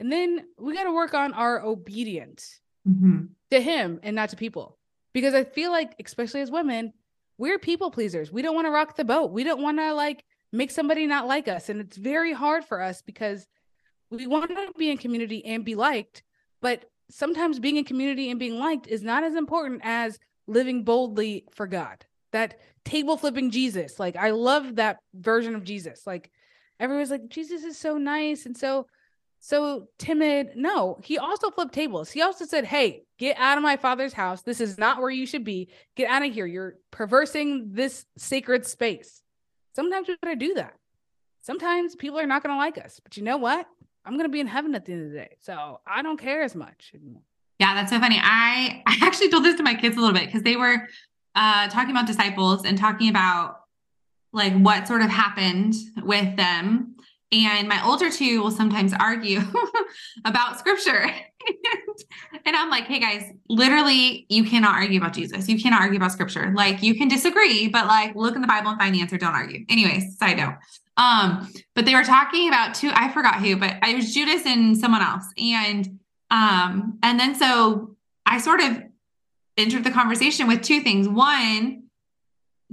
And 0.00 0.12
then 0.12 0.46
we 0.58 0.74
got 0.74 0.84
to 0.84 0.94
work 0.94 1.14
on 1.14 1.32
our 1.34 1.60
obedience 1.60 2.60
mm-hmm. 2.88 3.26
to 3.50 3.60
Him 3.60 3.98
and 4.04 4.14
not 4.14 4.30
to 4.30 4.36
people 4.36 4.78
because 5.12 5.34
I 5.34 5.42
feel 5.42 5.72
like, 5.72 5.94
especially 6.04 6.40
as 6.40 6.50
women, 6.50 6.92
we're 7.38 7.58
people 7.58 7.90
pleasers. 7.90 8.32
We 8.32 8.42
don't 8.42 8.54
want 8.54 8.66
to 8.66 8.72
rock 8.72 8.96
the 8.96 9.04
boat. 9.04 9.30
We 9.30 9.44
don't 9.44 9.62
want 9.62 9.78
to 9.78 9.94
like 9.94 10.24
make 10.52 10.70
somebody 10.70 11.06
not 11.06 11.26
like 11.26 11.48
us. 11.48 11.68
And 11.68 11.80
it's 11.80 11.96
very 11.96 12.32
hard 12.32 12.64
for 12.64 12.82
us 12.82 13.00
because 13.02 13.46
we 14.10 14.26
want 14.26 14.50
to 14.50 14.72
be 14.76 14.90
in 14.90 14.98
community 14.98 15.44
and 15.44 15.64
be 15.64 15.74
liked. 15.74 16.22
But 16.60 16.84
sometimes 17.10 17.60
being 17.60 17.76
in 17.76 17.84
community 17.84 18.30
and 18.30 18.40
being 18.40 18.58
liked 18.58 18.86
is 18.86 19.02
not 19.02 19.22
as 19.22 19.34
important 19.34 19.82
as 19.84 20.18
living 20.46 20.82
boldly 20.82 21.44
for 21.52 21.66
God. 21.66 22.04
That 22.32 22.58
table 22.84 23.16
flipping 23.16 23.50
Jesus. 23.50 23.98
Like, 23.98 24.16
I 24.16 24.30
love 24.30 24.76
that 24.76 24.98
version 25.14 25.54
of 25.54 25.64
Jesus. 25.64 26.06
Like, 26.06 26.30
everyone's 26.80 27.10
like, 27.10 27.28
Jesus 27.28 27.64
is 27.64 27.78
so 27.78 27.96
nice 27.98 28.46
and 28.46 28.56
so 28.56 28.86
so 29.40 29.88
timid. 29.98 30.50
No, 30.56 30.98
he 31.02 31.18
also 31.18 31.50
flipped 31.50 31.72
tables. 31.72 32.10
He 32.10 32.22
also 32.22 32.44
said, 32.44 32.64
Hey, 32.64 33.04
get 33.18 33.36
out 33.38 33.56
of 33.58 33.62
my 33.62 33.76
father's 33.76 34.12
house. 34.12 34.42
This 34.42 34.60
is 34.60 34.78
not 34.78 35.00
where 35.00 35.10
you 35.10 35.26
should 35.26 35.44
be. 35.44 35.68
Get 35.96 36.10
out 36.10 36.24
of 36.24 36.32
here. 36.32 36.46
You're 36.46 36.74
perversing 36.90 37.70
this 37.72 38.04
sacred 38.16 38.66
space. 38.66 39.22
Sometimes 39.74 40.08
we 40.08 40.16
gotta 40.22 40.36
do 40.36 40.54
that. 40.54 40.74
Sometimes 41.42 41.94
people 41.94 42.18
are 42.18 42.26
not 42.26 42.42
gonna 42.42 42.58
like 42.58 42.78
us, 42.78 43.00
but 43.02 43.16
you 43.16 43.22
know 43.22 43.36
what? 43.36 43.66
I'm 44.04 44.16
gonna 44.16 44.28
be 44.28 44.40
in 44.40 44.46
heaven 44.46 44.74
at 44.74 44.84
the 44.84 44.92
end 44.92 45.06
of 45.06 45.12
the 45.12 45.18
day. 45.18 45.36
So 45.40 45.80
I 45.86 46.02
don't 46.02 46.18
care 46.18 46.42
as 46.42 46.54
much. 46.54 46.92
Yeah, 47.58 47.74
that's 47.74 47.90
so 47.90 48.00
funny. 48.00 48.18
I 48.20 48.82
I 48.86 48.98
actually 49.02 49.30
told 49.30 49.44
this 49.44 49.56
to 49.56 49.62
my 49.62 49.74
kids 49.74 49.96
a 49.96 50.00
little 50.00 50.14
bit 50.14 50.26
because 50.26 50.42
they 50.42 50.56
were 50.56 50.88
uh 51.34 51.68
talking 51.68 51.90
about 51.90 52.06
disciples 52.06 52.64
and 52.64 52.76
talking 52.76 53.08
about 53.08 53.60
like 54.32 54.54
what 54.58 54.86
sort 54.86 55.02
of 55.02 55.10
happened 55.10 55.74
with 56.02 56.36
them. 56.36 56.96
And 57.30 57.68
my 57.68 57.84
older 57.86 58.10
two 58.10 58.42
will 58.42 58.50
sometimes 58.50 58.94
argue 58.98 59.40
about 60.24 60.58
scripture. 60.58 61.10
and 62.46 62.56
I'm 62.56 62.70
like, 62.70 62.84
hey 62.84 62.98
guys, 62.98 63.30
literally, 63.48 64.26
you 64.28 64.44
cannot 64.44 64.74
argue 64.74 64.98
about 64.98 65.12
Jesus. 65.12 65.48
You 65.48 65.60
cannot 65.60 65.82
argue 65.82 65.98
about 65.98 66.12
scripture. 66.12 66.52
Like 66.54 66.82
you 66.82 66.94
can 66.94 67.08
disagree, 67.08 67.68
but 67.68 67.86
like 67.86 68.14
look 68.14 68.34
in 68.34 68.40
the 68.40 68.48
Bible 68.48 68.70
and 68.70 68.78
find 68.80 68.94
the 68.94 69.02
answer. 69.02 69.18
Don't 69.18 69.34
argue. 69.34 69.64
Anyways, 69.68 70.16
side 70.18 70.38
note. 70.38 70.54
Um, 70.96 71.52
but 71.74 71.84
they 71.84 71.94
were 71.94 72.02
talking 72.02 72.48
about 72.48 72.74
two, 72.74 72.90
I 72.92 73.10
forgot 73.10 73.36
who, 73.36 73.56
but 73.56 73.76
it 73.82 73.94
was 73.94 74.12
Judas 74.12 74.44
and 74.46 74.76
someone 74.76 75.02
else. 75.02 75.24
And 75.38 76.00
um, 76.30 76.98
and 77.02 77.18
then 77.18 77.34
so 77.34 77.96
I 78.26 78.38
sort 78.38 78.60
of 78.60 78.82
entered 79.56 79.84
the 79.84 79.90
conversation 79.90 80.48
with 80.48 80.62
two 80.62 80.80
things. 80.80 81.08
One, 81.08 81.84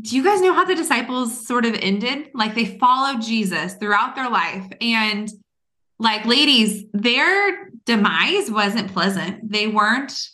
do 0.02 0.16
you 0.16 0.24
guys 0.24 0.42
know 0.42 0.54
how 0.54 0.66
the 0.66 0.76
disciples 0.76 1.46
sort 1.46 1.66
of 1.66 1.74
ended? 1.76 2.30
Like 2.34 2.54
they 2.54 2.78
followed 2.78 3.22
Jesus 3.22 3.76
throughout 3.76 4.16
their 4.16 4.30
life. 4.30 4.66
And 4.82 5.32
like, 6.00 6.26
ladies, 6.26 6.84
their 6.94 7.70
demise 7.86 8.52
wasn't 8.52 8.92
pleasant. 8.92 9.50
They 9.50 9.68
weren't 9.68 10.30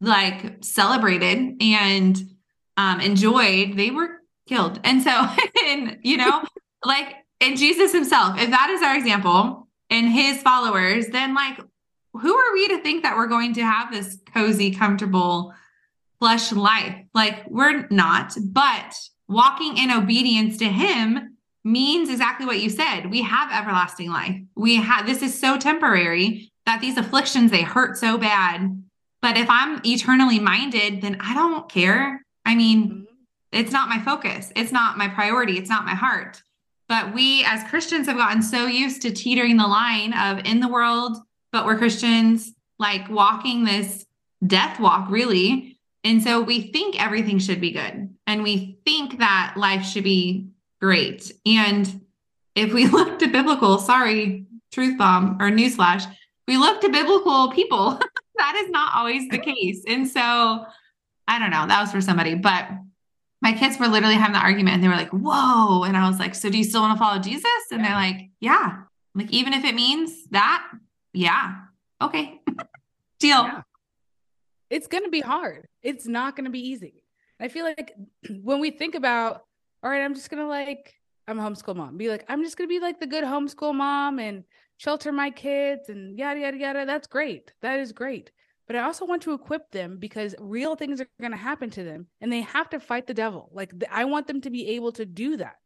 like 0.00 0.62
celebrated 0.62 1.62
and 1.62 2.20
um, 2.76 3.00
enjoyed. 3.00 3.76
They 3.76 3.90
were 3.90 4.20
killed. 4.46 4.80
And 4.84 5.02
so, 5.02 5.10
and 5.64 5.98
you 6.02 6.18
know, 6.18 6.44
like, 6.84 7.14
and 7.40 7.56
Jesus 7.56 7.92
himself, 7.92 8.38
if 8.38 8.50
that 8.50 8.68
is 8.70 8.82
our 8.82 8.96
example 8.96 9.68
and 9.88 10.08
his 10.08 10.42
followers, 10.42 11.06
then 11.08 11.34
like, 11.34 11.58
who 12.12 12.36
are 12.36 12.52
we 12.52 12.68
to 12.68 12.82
think 12.82 13.02
that 13.04 13.16
we're 13.16 13.28
going 13.28 13.54
to 13.54 13.62
have 13.62 13.90
this 13.90 14.18
cozy, 14.34 14.72
comfortable, 14.72 15.54
flesh 16.20 16.52
life. 16.52 16.94
Like 17.14 17.48
we're 17.48 17.86
not, 17.88 18.34
but 18.44 18.94
walking 19.28 19.78
in 19.78 19.90
obedience 19.90 20.58
to 20.58 20.66
him 20.66 21.36
means 21.64 22.08
exactly 22.08 22.46
what 22.46 22.60
you 22.60 22.70
said. 22.70 23.10
We 23.10 23.22
have 23.22 23.52
everlasting 23.52 24.10
life. 24.10 24.36
We 24.56 24.76
have 24.76 25.06
this 25.06 25.22
is 25.22 25.38
so 25.38 25.58
temporary 25.58 26.52
that 26.66 26.80
these 26.80 26.96
afflictions 26.96 27.50
they 27.50 27.62
hurt 27.62 27.98
so 27.98 28.18
bad. 28.18 28.82
But 29.22 29.36
if 29.36 29.48
I'm 29.50 29.80
eternally 29.84 30.38
minded, 30.38 31.02
then 31.02 31.18
I 31.20 31.34
don't 31.34 31.68
care. 31.68 32.22
I 32.44 32.54
mean, 32.54 32.84
mm-hmm. 32.88 33.02
it's 33.52 33.72
not 33.72 33.88
my 33.88 34.00
focus. 34.00 34.52
It's 34.56 34.72
not 34.72 34.96
my 34.96 35.08
priority. 35.08 35.58
It's 35.58 35.68
not 35.68 35.84
my 35.84 35.94
heart. 35.94 36.42
But 36.88 37.14
we 37.14 37.44
as 37.44 37.68
Christians 37.68 38.06
have 38.08 38.16
gotten 38.16 38.42
so 38.42 38.66
used 38.66 39.02
to 39.02 39.12
teetering 39.12 39.56
the 39.56 39.66
line 39.66 40.12
of 40.12 40.44
in 40.44 40.60
the 40.60 40.68
world, 40.68 41.18
but 41.52 41.64
we're 41.64 41.78
Christians, 41.78 42.52
like 42.78 43.08
walking 43.08 43.64
this 43.64 44.06
death 44.44 44.80
walk, 44.80 45.10
really, 45.10 45.78
and 46.02 46.22
so 46.22 46.40
we 46.40 46.72
think 46.72 47.02
everything 47.02 47.38
should 47.38 47.60
be 47.60 47.72
good 47.72 48.14
and 48.26 48.42
we 48.42 48.78
think 48.84 49.18
that 49.18 49.54
life 49.56 49.84
should 49.84 50.04
be 50.04 50.48
great. 50.80 51.30
And 51.44 52.00
if 52.54 52.72
we 52.72 52.86
look 52.88 53.18
to 53.18 53.28
biblical, 53.28 53.78
sorry, 53.78 54.46
truth 54.72 54.96
bomb 54.96 55.36
or 55.40 55.50
newsflash, 55.50 56.06
we 56.48 56.56
look 56.56 56.80
to 56.80 56.88
biblical 56.88 57.50
people, 57.52 58.00
that 58.36 58.62
is 58.64 58.70
not 58.70 58.94
always 58.94 59.28
the 59.28 59.38
case. 59.38 59.84
And 59.86 60.08
so 60.08 60.64
I 61.28 61.38
don't 61.38 61.50
know, 61.50 61.66
that 61.66 61.80
was 61.80 61.92
for 61.92 62.00
somebody, 62.00 62.34
but 62.34 62.68
my 63.42 63.52
kids 63.52 63.78
were 63.78 63.88
literally 63.88 64.16
having 64.16 64.34
the 64.34 64.40
argument 64.40 64.74
and 64.74 64.84
they 64.84 64.88
were 64.88 64.96
like, 64.96 65.10
whoa. 65.10 65.84
And 65.84 65.96
I 65.96 66.08
was 66.08 66.18
like, 66.18 66.34
so 66.34 66.50
do 66.50 66.58
you 66.58 66.64
still 66.64 66.82
want 66.82 66.96
to 66.96 66.98
follow 66.98 67.20
Jesus? 67.20 67.50
And 67.70 67.84
they're 67.84 67.92
like, 67.92 68.30
yeah. 68.40 68.82
Like, 69.14 69.30
even 69.30 69.54
if 69.54 69.64
it 69.64 69.74
means 69.74 70.12
that, 70.30 70.66
yeah. 71.12 71.56
Okay. 72.02 72.40
Deal. 73.18 73.42
Yeah 73.44 73.62
it's 74.70 74.86
going 74.86 75.04
to 75.04 75.10
be 75.10 75.20
hard. 75.20 75.66
It's 75.82 76.06
not 76.06 76.36
going 76.36 76.44
to 76.44 76.50
be 76.50 76.68
easy. 76.68 77.02
I 77.40 77.48
feel 77.48 77.64
like 77.64 77.94
when 78.42 78.60
we 78.60 78.70
think 78.70 78.94
about, 78.94 79.44
all 79.82 79.90
right, 79.90 80.02
I'm 80.02 80.14
just 80.14 80.30
going 80.30 80.42
to 80.42 80.48
like, 80.48 80.94
I'm 81.26 81.38
a 81.38 81.42
homeschool 81.42 81.76
mom, 81.76 81.96
be 81.96 82.08
like, 82.08 82.24
I'm 82.28 82.42
just 82.42 82.56
going 82.56 82.68
to 82.68 82.72
be 82.72 82.80
like 82.80 83.00
the 83.00 83.06
good 83.06 83.24
homeschool 83.24 83.74
mom 83.74 84.18
and 84.18 84.44
shelter 84.78 85.12
my 85.12 85.30
kids 85.30 85.88
and 85.88 86.18
yada, 86.18 86.40
yada, 86.40 86.56
yada. 86.56 86.86
That's 86.86 87.06
great. 87.06 87.52
That 87.62 87.80
is 87.80 87.92
great. 87.92 88.30
But 88.66 88.76
I 88.76 88.82
also 88.82 89.04
want 89.04 89.22
to 89.22 89.32
equip 89.32 89.70
them 89.72 89.98
because 89.98 90.34
real 90.38 90.76
things 90.76 91.00
are 91.00 91.08
going 91.20 91.32
to 91.32 91.36
happen 91.36 91.70
to 91.70 91.82
them 91.82 92.06
and 92.20 92.32
they 92.32 92.42
have 92.42 92.70
to 92.70 92.78
fight 92.78 93.06
the 93.06 93.14
devil. 93.14 93.50
Like, 93.52 93.72
I 93.90 94.04
want 94.04 94.28
them 94.28 94.40
to 94.42 94.50
be 94.50 94.68
able 94.70 94.92
to 94.92 95.04
do 95.04 95.36
that 95.38 95.56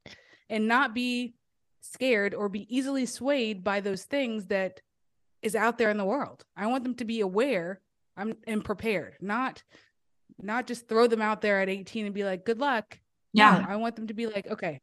and 0.49 0.67
not 0.67 0.95
be 0.95 1.35
scared 1.83 2.35
or 2.35 2.49
be 2.49 2.67
easily 2.75 3.05
swayed 3.05 3.63
by 3.63 3.81
those 3.81 4.05
things 4.05 4.47
that 4.47 4.81
is 5.43 5.55
out 5.55 5.77
there 5.77 5.91
in 5.91 5.99
the 5.99 6.05
world. 6.05 6.45
I 6.57 6.67
want 6.67 6.83
them 6.83 6.95
to 6.95 7.05
be 7.05 7.21
aware 7.21 7.81
I'm 8.17 8.37
and 8.47 8.65
prepared, 8.65 9.17
not 9.21 9.63
not 10.41 10.67
just 10.67 10.89
throw 10.89 11.07
them 11.07 11.23
out 11.23 11.41
there 11.41 11.61
at 11.61 11.69
18 11.69 12.07
and 12.07 12.15
be 12.15 12.25
like, 12.25 12.45
good 12.45 12.59
luck. 12.59 12.99
Yeah. 13.33 13.59
No, 13.59 13.73
I 13.73 13.77
want 13.77 13.97
them 13.97 14.09
to 14.09 14.15
be 14.15 14.27
like, 14.27 14.47
okay, 14.49 14.81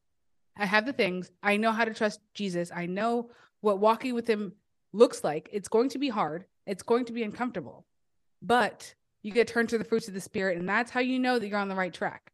I 0.58 0.66
have 0.66 0.86
the 0.86 0.94
things. 0.94 1.32
I 1.42 1.58
know 1.58 1.72
how 1.72 1.86
to 1.86 1.94
trust 1.94 2.20
Jesus. 2.34 2.72
I 2.74 2.86
know 2.86 3.30
what 3.62 3.80
walking 3.80 4.14
with 4.14 4.28
him 4.28 4.54
looks 4.94 5.24
like. 5.24 5.50
It's 5.52 5.68
going 5.68 5.90
to 5.90 6.00
be 6.00 6.10
hard. 6.10 6.46
It's 6.66 6.84
going 6.84 7.06
to 7.06 7.14
be 7.14 7.24
uncomfortable. 7.24 7.86
But 8.42 8.94
you 9.24 9.32
get 9.32 9.48
turned 9.48 9.70
to 9.70 9.78
the 9.78 9.84
fruits 9.84 10.08
of 10.08 10.14
the 10.14 10.22
spirit, 10.22 10.58
and 10.58 10.68
that's 10.68 10.92
how 10.92 11.00
you 11.00 11.20
know 11.20 11.40
that 11.40 11.48
you're 11.48 11.60
on 11.60 11.70
the 11.70 11.76
right 11.76 11.94
track. 11.94 12.32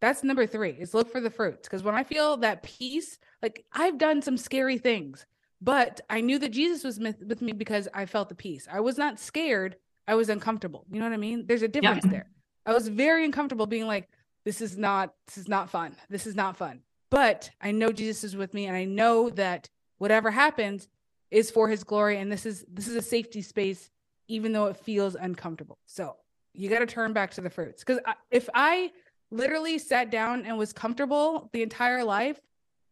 That's 0.00 0.22
number 0.22 0.46
three 0.46 0.70
is 0.70 0.94
look 0.94 1.10
for 1.10 1.20
the 1.20 1.30
fruits. 1.30 1.68
Because 1.68 1.82
when 1.82 1.94
I 1.94 2.04
feel 2.04 2.36
that 2.38 2.62
peace, 2.62 3.18
like 3.42 3.64
I've 3.72 3.98
done 3.98 4.20
some 4.20 4.36
scary 4.36 4.78
things, 4.78 5.24
but 5.60 6.00
I 6.10 6.20
knew 6.20 6.38
that 6.38 6.50
Jesus 6.52 6.84
was 6.84 6.98
with 6.98 7.40
me 7.40 7.52
because 7.52 7.88
I 7.94 8.04
felt 8.04 8.28
the 8.28 8.34
peace. 8.34 8.68
I 8.70 8.80
was 8.80 8.98
not 8.98 9.18
scared 9.18 9.76
I 10.08 10.14
was 10.14 10.28
uncomfortable. 10.28 10.84
You 10.90 11.00
know 11.00 11.06
what 11.06 11.12
I 11.12 11.18
mean? 11.18 11.46
There's 11.46 11.62
a 11.62 11.68
difference 11.68 12.04
yeah. 12.04 12.10
there. 12.10 12.30
I 12.64 12.72
was 12.72 12.88
very 12.88 13.24
uncomfortable 13.24 13.66
being 13.66 13.86
like, 13.86 14.08
this 14.44 14.60
is 14.60 14.76
not, 14.76 15.14
this 15.26 15.38
is 15.38 15.48
not 15.48 15.70
fun. 15.70 15.96
This 16.08 16.26
is 16.26 16.34
not 16.34 16.56
fun. 16.56 16.80
But 17.10 17.50
I 17.60 17.72
know 17.72 17.92
Jesus 17.92 18.24
is 18.24 18.36
with 18.36 18.54
me 18.54 18.66
and 18.66 18.76
I 18.76 18.84
know 18.84 19.30
that 19.30 19.68
whatever 19.98 20.30
happens 20.30 20.88
is 21.30 21.50
for 21.50 21.68
his 21.68 21.84
glory. 21.84 22.18
And 22.18 22.30
this 22.30 22.46
is 22.46 22.64
this 22.68 22.88
is 22.88 22.96
a 22.96 23.02
safety 23.02 23.42
space, 23.42 23.90
even 24.28 24.52
though 24.52 24.66
it 24.66 24.76
feels 24.76 25.14
uncomfortable. 25.14 25.78
So 25.86 26.16
you 26.52 26.68
got 26.68 26.80
to 26.80 26.86
turn 26.86 27.12
back 27.12 27.32
to 27.32 27.40
the 27.40 27.50
fruits. 27.50 27.84
Because 27.84 28.00
if 28.30 28.48
I 28.54 28.92
literally 29.30 29.78
sat 29.78 30.10
down 30.10 30.44
and 30.44 30.56
was 30.56 30.72
comfortable 30.72 31.50
the 31.52 31.62
entire 31.62 32.04
life, 32.04 32.40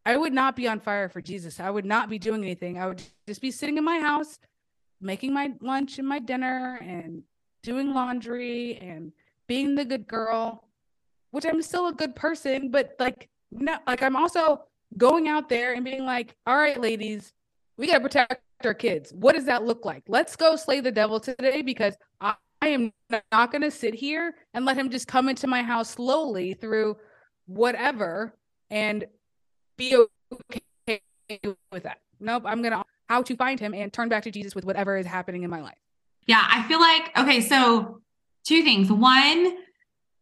I 0.06 0.16
would 0.16 0.32
not 0.32 0.54
be 0.54 0.68
on 0.68 0.80
fire 0.80 1.08
for 1.08 1.22
Jesus. 1.22 1.60
I 1.60 1.70
would 1.70 1.84
not 1.84 2.10
be 2.10 2.18
doing 2.18 2.42
anything. 2.42 2.78
I 2.78 2.86
would 2.86 3.02
just 3.26 3.40
be 3.40 3.50
sitting 3.50 3.78
in 3.78 3.84
my 3.84 4.00
house 4.00 4.38
making 5.04 5.32
my 5.32 5.52
lunch 5.60 5.98
and 5.98 6.08
my 6.08 6.18
dinner 6.18 6.78
and 6.82 7.22
doing 7.62 7.92
laundry 7.92 8.78
and 8.80 9.12
being 9.46 9.74
the 9.74 9.84
good 9.84 10.06
girl, 10.08 10.68
which 11.30 11.44
I'm 11.44 11.62
still 11.62 11.88
a 11.88 11.92
good 11.92 12.16
person, 12.16 12.70
but 12.70 12.96
like 12.98 13.28
no 13.52 13.76
like 13.86 14.02
I'm 14.02 14.16
also 14.16 14.64
going 14.96 15.28
out 15.28 15.48
there 15.48 15.74
and 15.74 15.84
being 15.84 16.04
like, 16.04 16.34
all 16.46 16.56
right, 16.56 16.80
ladies, 16.80 17.32
we 17.76 17.86
gotta 17.86 18.00
protect 18.00 18.42
our 18.64 18.74
kids. 18.74 19.12
What 19.12 19.34
does 19.34 19.44
that 19.44 19.64
look 19.64 19.84
like? 19.84 20.04
Let's 20.08 20.36
go 20.36 20.56
slay 20.56 20.80
the 20.80 20.92
devil 20.92 21.20
today 21.20 21.62
because 21.62 21.94
I, 22.20 22.34
I 22.62 22.68
am 22.68 22.92
not 23.30 23.52
gonna 23.52 23.70
sit 23.70 23.94
here 23.94 24.34
and 24.54 24.64
let 24.64 24.76
him 24.76 24.90
just 24.90 25.06
come 25.06 25.28
into 25.28 25.46
my 25.46 25.62
house 25.62 25.90
slowly 25.90 26.54
through 26.54 26.96
whatever 27.46 28.34
and 28.70 29.04
be 29.76 29.96
okay 30.32 31.40
with 31.70 31.82
that. 31.82 31.98
Nope, 32.20 32.44
I'm 32.46 32.62
gonna 32.62 32.84
how 33.08 33.22
to 33.22 33.36
find 33.36 33.60
him 33.60 33.74
and 33.74 33.92
turn 33.92 34.08
back 34.08 34.22
to 34.24 34.30
Jesus 34.30 34.54
with 34.54 34.64
whatever 34.64 34.96
is 34.96 35.06
happening 35.06 35.42
in 35.42 35.50
my 35.50 35.62
life. 35.62 35.78
Yeah, 36.26 36.42
I 36.48 36.62
feel 36.62 36.80
like, 36.80 37.10
okay, 37.18 37.40
so 37.40 38.00
two 38.46 38.62
things. 38.62 38.90
One, 38.90 39.56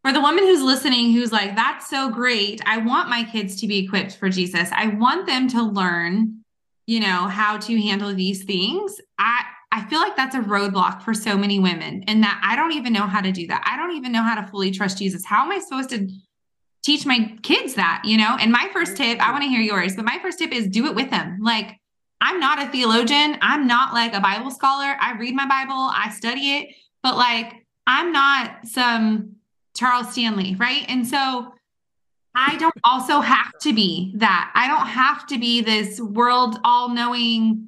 for 0.03 0.11
the 0.11 0.19
woman 0.19 0.43
who's 0.43 0.61
listening, 0.61 1.13
who's 1.13 1.31
like, 1.31 1.55
that's 1.55 1.89
so 1.89 2.09
great. 2.09 2.61
I 2.65 2.77
want 2.77 3.09
my 3.09 3.23
kids 3.23 3.61
to 3.61 3.67
be 3.67 3.79
equipped 3.79 4.17
for 4.17 4.27
Jesus. 4.27 4.69
I 4.73 4.87
want 4.87 5.27
them 5.27 5.47
to 5.49 5.63
learn, 5.63 6.43
you 6.85 6.99
know, 6.99 7.27
how 7.27 7.57
to 7.57 7.81
handle 7.81 8.13
these 8.13 8.43
things. 8.43 8.99
I, 9.17 9.45
I 9.71 9.85
feel 9.85 9.99
like 9.99 10.17
that's 10.17 10.35
a 10.35 10.41
roadblock 10.41 11.03
for 11.03 11.13
so 11.13 11.37
many 11.37 11.59
women, 11.59 12.03
and 12.07 12.21
that 12.21 12.39
I 12.43 12.57
don't 12.57 12.73
even 12.73 12.91
know 12.91 13.07
how 13.07 13.21
to 13.21 13.31
do 13.31 13.47
that. 13.47 13.63
I 13.65 13.77
don't 13.77 13.95
even 13.95 14.11
know 14.11 14.23
how 14.23 14.35
to 14.35 14.45
fully 14.45 14.71
trust 14.71 14.97
Jesus. 14.97 15.25
How 15.25 15.45
am 15.45 15.51
I 15.51 15.59
supposed 15.59 15.89
to 15.91 16.09
teach 16.83 17.05
my 17.05 17.33
kids 17.41 17.75
that, 17.75 18.01
you 18.03 18.17
know? 18.17 18.35
And 18.39 18.51
my 18.51 18.69
first 18.73 18.97
tip, 18.97 19.25
I 19.25 19.31
want 19.31 19.43
to 19.43 19.49
hear 19.49 19.61
yours, 19.61 19.95
but 19.95 20.03
my 20.03 20.19
first 20.21 20.37
tip 20.37 20.51
is 20.51 20.67
do 20.67 20.85
it 20.87 20.95
with 20.95 21.09
them. 21.09 21.39
Like, 21.41 21.77
I'm 22.23 22.39
not 22.39 22.63
a 22.63 22.71
theologian. 22.71 23.37
I'm 23.41 23.67
not 23.67 23.93
like 23.93 24.13
a 24.13 24.21
Bible 24.21 24.49
scholar. 24.49 24.95
I 24.97 25.17
read 25.19 25.35
my 25.35 25.45
Bible, 25.45 25.91
I 25.93 26.09
study 26.09 26.57
it, 26.57 26.69
but 27.03 27.17
like 27.17 27.65
I'm 27.85 28.13
not 28.13 28.65
some 28.65 29.35
Charles 29.75 30.13
Stanley, 30.13 30.55
right? 30.55 30.85
And 30.87 31.05
so 31.05 31.53
I 32.33 32.55
don't 32.57 32.73
also 32.85 33.19
have 33.19 33.51
to 33.63 33.73
be 33.73 34.13
that. 34.15 34.51
I 34.55 34.67
don't 34.67 34.87
have 34.87 35.27
to 35.27 35.37
be 35.37 35.61
this 35.61 35.99
world 35.99 36.59
all 36.63 36.89
knowing 36.89 37.67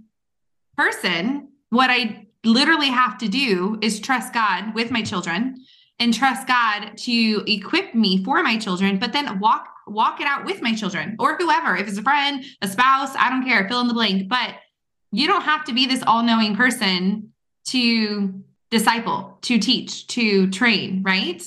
person. 0.78 1.50
What 1.70 1.90
I 1.90 2.28
literally 2.46 2.88
have 2.88 3.18
to 3.18 3.28
do 3.28 3.78
is 3.82 4.00
trust 4.00 4.34
God 4.34 4.74
with 4.74 4.90
my 4.90 5.02
children 5.02 5.58
and 6.00 6.14
trust 6.14 6.48
God 6.48 6.92
to 7.00 7.44
equip 7.46 7.94
me 7.94 8.24
for 8.24 8.42
my 8.42 8.58
children, 8.58 9.00
but 9.00 9.12
then 9.12 9.38
walk 9.40 9.68
walk 9.88 10.20
it 10.20 10.28
out 10.28 10.46
with 10.46 10.62
my 10.62 10.74
children 10.74 11.16
or 11.20 11.38
whoever, 11.38 11.76
if 11.76 11.88
it's 11.88 11.98
a 11.98 12.04
friend, 12.04 12.44
a 12.62 12.68
spouse, 12.68 13.16
I 13.16 13.30
don't 13.30 13.46
care, 13.46 13.68
fill 13.68 13.82
in 13.82 13.88
the 13.88 13.94
blank. 13.94 14.28
But 14.28 14.56
you 15.12 15.28
don't 15.28 15.44
have 15.44 15.66
to 15.66 15.74
be 15.74 15.86
this 15.86 16.04
all 16.06 16.24
knowing 16.24 16.56
person 16.56 17.32
to 17.66 18.44
disciple, 18.72 19.38
to 19.44 19.60
teach, 19.60 20.08
to 20.08 20.50
train, 20.50 21.04
right? 21.04 21.42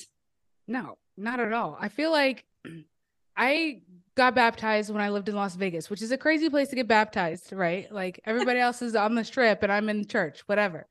No, 0.67 0.97
not 1.17 1.41
at 1.41 1.53
all. 1.53 1.77
I 1.81 1.89
feel 1.89 2.11
like 2.11 2.45
I 3.37 3.83
got 4.15 4.35
baptized 4.35 4.93
when 4.93 5.03
I 5.03 5.11
lived 5.11 5.29
in 5.29 5.37
Las 5.37 5.55
Vegas, 5.55 5.89
which 5.89 6.03
is 6.03 6.11
a 6.11 6.19
crazy 6.19 6.51
place 6.51 6.69
to 6.69 6.77
get 6.77 6.89
baptized, 6.89 7.53
right? 7.53 7.91
Like 7.93 8.21
everybody 8.25 8.59
else 8.59 8.83
is 8.83 8.97
on 8.97 9.15
the 9.15 9.25
strip 9.25 9.63
and 9.63 9.71
I'm 9.71 9.89
in 9.89 10.07
church, 10.07 10.41
whatever. 10.47 10.87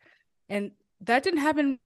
And 0.48 0.72
that 1.02 1.24
didn't 1.24 1.40
happen 1.40 1.80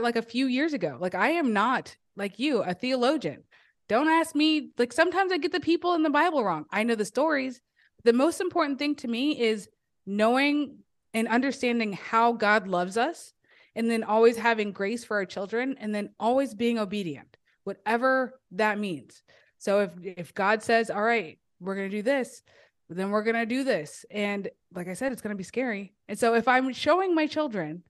like 0.00 0.16
a 0.16 0.22
few 0.22 0.46
years 0.46 0.72
ago. 0.72 0.96
Like 1.00 1.14
I 1.14 1.30
am 1.30 1.52
not 1.52 1.96
like 2.16 2.38
you, 2.38 2.62
a 2.62 2.74
theologian. 2.74 3.42
Don't 3.88 4.08
ask 4.08 4.34
me. 4.34 4.70
Like 4.78 4.92
sometimes 4.92 5.32
I 5.32 5.38
get 5.38 5.52
the 5.52 5.60
people 5.60 5.94
in 5.94 6.02
the 6.02 6.10
Bible 6.10 6.44
wrong. 6.44 6.66
I 6.70 6.82
know 6.82 6.94
the 6.94 7.04
stories. 7.04 7.60
The 8.04 8.12
most 8.12 8.40
important 8.40 8.78
thing 8.78 8.94
to 8.96 9.08
me 9.08 9.40
is 9.40 9.68
knowing 10.06 10.78
and 11.12 11.28
understanding 11.28 11.92
how 11.92 12.32
God 12.32 12.66
loves 12.66 12.96
us 12.96 13.32
and 13.74 13.90
then 13.90 14.04
always 14.04 14.36
having 14.36 14.72
grace 14.72 15.04
for 15.04 15.16
our 15.16 15.24
children 15.24 15.76
and 15.78 15.94
then 15.94 16.10
always 16.18 16.54
being 16.54 16.78
obedient, 16.78 17.36
whatever 17.64 18.40
that 18.52 18.78
means. 18.78 19.22
So 19.58 19.80
if 19.80 19.90
if 20.02 20.34
God 20.34 20.62
says, 20.62 20.90
"All 20.90 21.02
right, 21.02 21.38
we're 21.60 21.76
going 21.76 21.90
to 21.90 21.96
do 21.96 22.02
this," 22.02 22.42
then 22.88 23.10
we're 23.10 23.22
going 23.22 23.36
to 23.36 23.46
do 23.46 23.64
this. 23.64 24.04
And 24.10 24.48
like 24.74 24.88
I 24.88 24.94
said, 24.94 25.12
it's 25.12 25.22
going 25.22 25.34
to 25.34 25.38
be 25.38 25.44
scary. 25.44 25.94
And 26.08 26.18
so 26.18 26.34
if 26.34 26.48
I'm 26.48 26.72
showing 26.72 27.14
my 27.14 27.26
children 27.26 27.82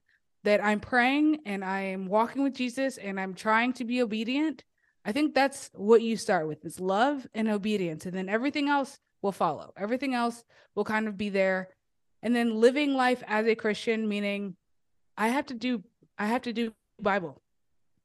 that 0.43 0.63
I'm 0.63 0.79
praying 0.79 1.41
and 1.45 1.65
I 1.65 1.81
am 1.81 2.07
walking 2.07 2.43
with 2.43 2.53
Jesus 2.53 2.97
and 2.97 3.19
I'm 3.19 3.33
trying 3.33 3.73
to 3.73 3.85
be 3.85 4.01
obedient, 4.01 4.63
I 5.05 5.11
think 5.11 5.35
that's 5.35 5.69
what 5.73 6.01
you 6.01 6.17
start 6.17 6.47
with 6.47 6.65
is 6.65 6.79
love 6.79 7.27
and 7.33 7.47
obedience. 7.47 8.05
And 8.05 8.13
then 8.13 8.27
everything 8.27 8.69
else 8.69 8.99
will 9.21 9.31
follow. 9.31 9.71
Everything 9.77 10.13
else 10.13 10.43
will 10.73 10.83
kind 10.83 11.07
of 11.07 11.17
be 11.17 11.29
there. 11.29 11.69
And 12.23 12.35
then 12.35 12.59
living 12.59 12.95
life 12.95 13.21
as 13.27 13.45
a 13.45 13.55
Christian, 13.55 14.07
meaning 14.07 14.55
I 15.15 15.27
have 15.27 15.45
to 15.47 15.53
do, 15.53 15.83
I 16.17 16.25
have 16.25 16.41
to 16.43 16.53
do 16.53 16.73
Bible. 16.99 17.41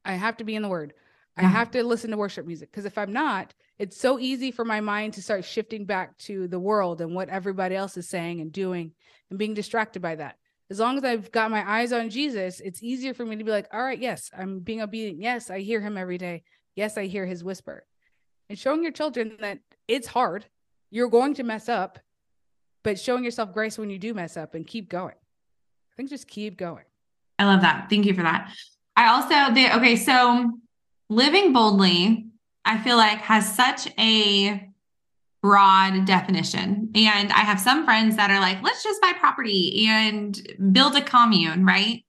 I 0.04 0.12
have 0.12 0.36
to 0.38 0.44
be 0.44 0.54
in 0.54 0.62
the 0.62 0.68
word. 0.68 0.92
I 1.36 1.42
mm-hmm. 1.42 1.52
have 1.52 1.70
to 1.70 1.82
listen 1.82 2.10
to 2.10 2.18
worship 2.18 2.46
music 2.46 2.70
because 2.70 2.84
if 2.84 2.98
I'm 2.98 3.12
not, 3.12 3.54
it's 3.78 3.98
so 3.98 4.18
easy 4.18 4.50
for 4.50 4.64
my 4.64 4.80
mind 4.80 5.14
to 5.14 5.22
start 5.22 5.44
shifting 5.44 5.86
back 5.86 6.18
to 6.18 6.48
the 6.48 6.60
world 6.60 7.00
and 7.00 7.14
what 7.14 7.30
everybody 7.30 7.74
else 7.74 7.96
is 7.96 8.08
saying 8.08 8.40
and 8.40 8.52
doing 8.52 8.92
and 9.30 9.38
being 9.38 9.54
distracted 9.54 10.02
by 10.02 10.16
that 10.16 10.36
as 10.70 10.78
long 10.78 10.96
as 10.96 11.04
I've 11.04 11.32
got 11.32 11.50
my 11.50 11.68
eyes 11.68 11.92
on 11.92 12.10
Jesus, 12.10 12.60
it's 12.60 12.82
easier 12.82 13.12
for 13.12 13.26
me 13.26 13.36
to 13.36 13.44
be 13.44 13.50
like, 13.50 13.66
all 13.72 13.82
right, 13.82 13.98
yes, 13.98 14.30
I'm 14.36 14.60
being 14.60 14.80
obedient. 14.80 15.20
Yes, 15.20 15.50
I 15.50 15.58
hear 15.58 15.80
him 15.80 15.96
every 15.96 16.16
day. 16.16 16.44
Yes, 16.76 16.96
I 16.96 17.06
hear 17.06 17.26
his 17.26 17.44
whisper. 17.44 17.84
And 18.48 18.58
showing 18.58 18.82
your 18.82 18.92
children 18.92 19.36
that 19.40 19.58
it's 19.86 20.08
hard, 20.08 20.46
you're 20.90 21.08
going 21.08 21.34
to 21.34 21.42
mess 21.42 21.68
up, 21.68 21.98
but 22.82 22.98
showing 22.98 23.24
yourself 23.24 23.52
grace 23.52 23.78
when 23.78 23.90
you 23.90 23.98
do 23.98 24.14
mess 24.14 24.36
up 24.36 24.54
and 24.54 24.66
keep 24.66 24.88
going. 24.88 25.14
I 25.14 25.96
think 25.96 26.08
just 26.10 26.28
keep 26.28 26.56
going. 26.56 26.84
I 27.38 27.44
love 27.44 27.60
that. 27.62 27.88
Thank 27.90 28.06
you 28.06 28.14
for 28.14 28.22
that. 28.22 28.52
I 28.96 29.08
also, 29.08 29.54
the, 29.54 29.76
okay, 29.76 29.96
so 29.96 30.52
living 31.08 31.52
boldly, 31.52 32.26
I 32.64 32.78
feel 32.78 32.96
like 32.96 33.18
has 33.18 33.54
such 33.54 33.88
a 33.98 34.68
broad 35.42 36.04
definition. 36.04 36.90
And 36.94 37.32
I 37.32 37.40
have 37.40 37.58
some 37.58 37.84
friends 37.84 38.16
that 38.16 38.30
are 38.30 38.40
like, 38.40 38.62
let's 38.62 38.82
just 38.82 39.00
buy 39.00 39.12
property 39.18 39.86
and 39.88 40.38
build 40.72 40.96
a 40.96 41.02
commune, 41.02 41.64
right? 41.64 42.04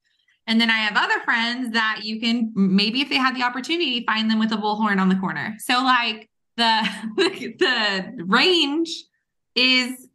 And 0.52 0.60
then 0.60 0.70
I 0.70 0.80
have 0.80 0.98
other 0.98 1.22
friends 1.22 1.72
that 1.72 2.02
you 2.04 2.20
can 2.20 2.52
maybe 2.54 3.00
if 3.00 3.08
they 3.08 3.16
had 3.16 3.38
the 3.38 3.44
opportunity, 3.44 4.04
find 4.06 4.30
them 4.30 4.38
with 4.38 4.52
a 4.52 4.58
bullhorn 4.58 5.00
on 5.00 5.08
the 5.08 5.16
corner. 5.16 5.56
So 5.60 5.76
like 5.76 6.30
the 6.58 6.90
the 7.16 8.26
range 8.26 8.90
is 9.56 10.10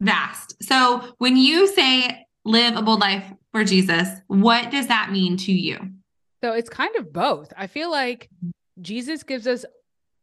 vast. 0.00 0.56
So 0.62 1.14
when 1.18 1.36
you 1.36 1.66
say 1.66 2.24
live 2.46 2.74
a 2.74 2.80
bold 2.80 3.00
life 3.00 3.30
for 3.52 3.64
Jesus, 3.64 4.08
what 4.28 4.70
does 4.70 4.86
that 4.86 5.12
mean 5.12 5.36
to 5.36 5.52
you? 5.52 5.78
So 6.42 6.52
it's 6.54 6.70
kind 6.70 6.96
of 6.96 7.12
both. 7.12 7.52
I 7.54 7.66
feel 7.66 7.90
like 7.90 8.30
Jesus 8.80 9.22
gives 9.22 9.46
us 9.46 9.66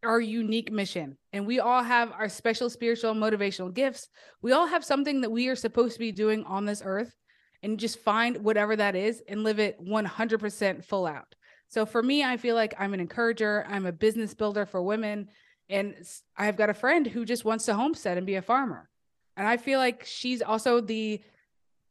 our 0.03 0.19
unique 0.19 0.71
mission 0.71 1.15
and 1.31 1.45
we 1.45 1.59
all 1.59 1.83
have 1.83 2.11
our 2.13 2.27
special 2.27 2.71
spiritual 2.71 3.13
motivational 3.13 3.73
gifts 3.73 4.07
we 4.41 4.53
all 4.53 4.65
have 4.65 4.85
something 4.85 5.19
that 5.19 5.29
we 5.29 5.49
are 5.49 5.57
supposed 5.57 5.91
to 5.91 5.99
be 5.99 6.13
doing 6.13 6.41
on 6.45 6.63
this 6.63 6.81
earth 6.85 7.13
and 7.63 7.79
just 7.79 7.99
find 7.99 8.37
whatever 8.37 8.75
that 8.75 8.95
is 8.95 9.21
and 9.27 9.43
live 9.43 9.59
it 9.59 9.83
100% 9.83 10.83
full 10.83 11.05
out. 11.05 11.35
So 11.67 11.85
for 11.85 12.01
me 12.01 12.23
i 12.23 12.37
feel 12.37 12.55
like 12.55 12.73
i'm 12.79 12.93
an 12.93 12.99
encourager. 12.99 13.65
I'm 13.67 13.85
a 13.85 13.91
business 13.91 14.33
builder 14.33 14.65
for 14.65 14.81
women. 14.81 15.29
And 15.69 15.95
i've 16.37 16.57
got 16.57 16.69
a 16.69 16.73
friend 16.73 17.05
who 17.07 17.25
just 17.25 17.45
wants 17.45 17.65
to 17.65 17.73
homestead 17.73 18.17
and 18.17 18.25
be 18.25 18.35
a 18.35 18.41
farmer. 18.41 18.89
And 19.37 19.47
i 19.47 19.57
feel 19.57 19.79
like 19.79 20.03
she's 20.05 20.41
also 20.41 20.81
the 20.81 21.21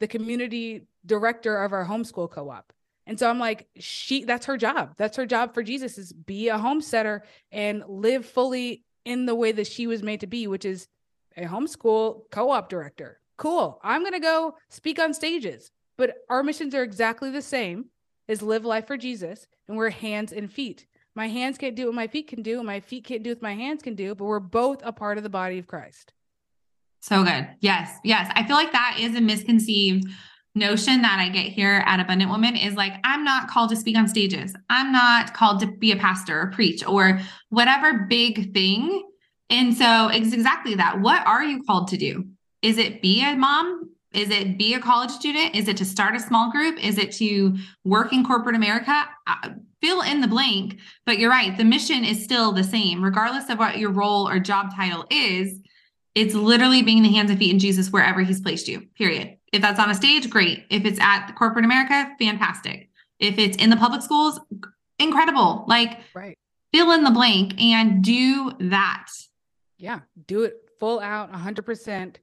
the 0.00 0.09
community 0.09 0.87
director 1.04 1.62
of 1.62 1.72
our 1.72 1.85
homeschool 1.85 2.31
co-op. 2.31 2.72
And 3.07 3.18
so 3.18 3.28
I'm 3.28 3.38
like, 3.38 3.68
she 3.78 4.24
that's 4.24 4.46
her 4.46 4.57
job. 4.57 4.94
That's 4.96 5.16
her 5.16 5.26
job 5.26 5.54
for 5.54 5.62
Jesus 5.62 5.96
is 5.96 6.12
be 6.12 6.48
a 6.48 6.59
homesteader 6.59 7.24
and 7.50 7.83
live 7.88 8.26
fully 8.26 8.85
in 9.04 9.24
the 9.24 9.35
way 9.35 9.50
that 9.52 9.66
she 9.66 9.87
was 9.87 10.02
made 10.02 10.20
to 10.20 10.26
be, 10.26 10.46
which 10.46 10.66
is 10.66 10.88
a 11.37 11.44
homeschool 11.44 12.31
co-op 12.31 12.68
director. 12.68 13.20
Cool. 13.38 13.81
I'm 13.83 14.05
gonna 14.05 14.20
go 14.20 14.57
speak 14.68 14.98
on 14.98 15.14
stages. 15.14 15.70
But 15.96 16.14
our 16.29 16.42
missions 16.42 16.74
are 16.74 16.83
exactly 16.83 17.31
the 17.31 17.42
same 17.42 17.87
as 18.29 18.40
live 18.40 18.64
life 18.64 18.87
for 18.87 18.96
Jesus, 18.96 19.46
and 19.66 19.77
we're 19.77 19.90
hands 19.90 20.33
and 20.33 20.53
feet. 20.53 20.87
My 21.16 21.29
hands 21.29 21.59
can't 21.59 21.74
do 21.74 21.87
what 21.87 21.94
my 21.94 22.07
feet 22.07 22.29
can 22.29 22.42
do, 22.42 22.59
and 22.59 22.66
my 22.66 22.79
feet 22.79 23.05
can't 23.05 23.24
do 23.24 23.31
what 23.31 23.42
my 23.42 23.55
hands 23.55 23.83
can 23.83 23.96
do, 23.96 24.14
but 24.14 24.24
we're 24.24 24.38
both 24.38 24.81
a 24.85 24.92
part 24.92 25.16
of 25.16 25.24
the 25.24 25.31
body 25.31 25.59
of 25.59 25.66
Christ. 25.66 26.12
So 27.01 27.24
good. 27.24 27.48
Yes. 27.61 27.96
Yes. 28.05 28.31
I 28.35 28.46
feel 28.46 28.57
like 28.57 28.72
that 28.72 28.98
is 29.01 29.16
a 29.16 29.20
misconceived 29.20 30.05
notion 30.55 31.03
that 31.03 31.18
I 31.20 31.29
get 31.29 31.46
here 31.46 31.83
at 31.87 32.01
Abundant 32.01 32.31
Woman 32.31 32.57
is 32.57 32.74
like, 32.74 32.92
I'm 33.05 33.24
not 33.24 33.48
called 33.48 33.70
to 33.70 33.77
speak 33.77 33.96
on 33.96 34.09
stages. 34.09 34.55
I'm 34.70 34.92
not 34.92 35.35
called 35.35 35.61
to 35.61 35.66
be 35.66 35.92
a 35.92 35.96
pastor 35.96 36.40
or 36.40 36.46
preach 36.48 36.87
or 36.87 37.20
whatever 37.48 38.07
big 38.09 38.53
thing. 38.53 39.05
And 39.51 39.74
so 39.74 40.09
it's 40.09 40.33
exactly 40.33 40.74
that. 40.74 41.01
What 41.01 41.27
are 41.27 41.42
you 41.42 41.62
called 41.62 41.88
to 41.88 41.96
do? 41.96 42.27
Is 42.62 42.79
it 42.79 43.03
be 43.03 43.23
a 43.23 43.37
mom? 43.37 43.90
Is 44.12 44.31
it 44.31 44.57
be 44.57 44.75
a 44.75 44.81
college 44.81 45.11
student? 45.11 45.55
Is 45.55 45.68
it 45.68 45.77
to 45.79 45.85
start 45.85 46.16
a 46.16 46.21
small 46.21 46.51
group? 46.51 46.83
Is 46.83 46.99
it 46.99 47.12
to 47.12 47.57
work 47.85 48.12
in 48.12 48.25
corporate 48.25 48.57
America? 48.57 49.05
Uh, 49.27 49.51
fill 49.83 50.01
in 50.01 50.21
the 50.21 50.29
blank. 50.29 50.79
But 51.05 51.18
you're 51.18 51.31
right. 51.31 51.57
The 51.57 51.64
mission 51.64 52.05
is 52.05 52.25
still 52.25 52.53
the 52.53 52.64
same, 52.64 53.05
regardless 53.05 53.51
of 53.51 53.59
what 53.59 53.79
your 53.79 53.90
role 53.90 54.29
or 54.29 54.38
job 54.38 54.75
title 54.75 55.05
is. 55.11 55.61
It's 56.14 56.35
literally 56.35 56.83
being 56.83 57.03
the 57.03 57.12
hands 57.12 57.31
and 57.31 57.38
feet 57.38 57.53
in 57.53 57.59
Jesus 57.59 57.92
wherever 57.92 58.23
he's 58.23 58.40
placed 58.40 58.66
you, 58.66 58.88
period. 58.97 59.37
If 59.53 59.62
that's 59.62 59.79
on 59.79 59.90
a 59.90 59.94
stage, 59.94 60.29
great. 60.29 60.64
If 60.71 60.85
it's 60.85 60.99
at 61.01 61.33
corporate 61.35 61.64
America, 61.64 62.11
fantastic. 62.18 62.90
If 63.21 63.38
it's 63.38 63.57
in 63.57 63.71
the 63.71 63.77
public 63.77 64.03
schools, 64.03 64.40
incredible. 64.99 65.64
Like, 65.68 66.01
right. 66.14 66.37
fill 66.73 66.92
in 66.92 67.05
the 67.05 67.11
blank 67.11 67.61
and 67.61 68.03
do 68.03 68.53
that. 68.59 69.07
Yeah, 69.77 70.01
do 70.27 70.42
it 70.42 70.57
full 70.81 70.99
out, 70.99 71.33
100%. 71.33 72.16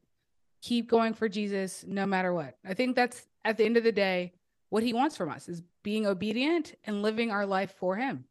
Keep 0.66 0.90
going 0.90 1.14
for 1.14 1.30
Jesus 1.30 1.86
no 1.88 2.08
matter 2.08 2.34
what. 2.34 2.58
I 2.68 2.74
think 2.74 2.96
that's 2.96 3.28
at 3.44 3.56
the 3.56 3.66
end 3.66 3.78
of 3.78 3.84
the 3.84 3.92
day 3.92 4.34
what 4.70 4.82
he 4.82 4.94
wants 4.94 5.16
from 5.16 5.30
us 5.30 5.48
is 5.48 5.62
being 5.84 6.08
obedient 6.08 6.74
and 6.86 7.04
living 7.04 7.30
our 7.30 7.46
life 7.46 7.76
for 7.78 7.98
him 7.98 8.26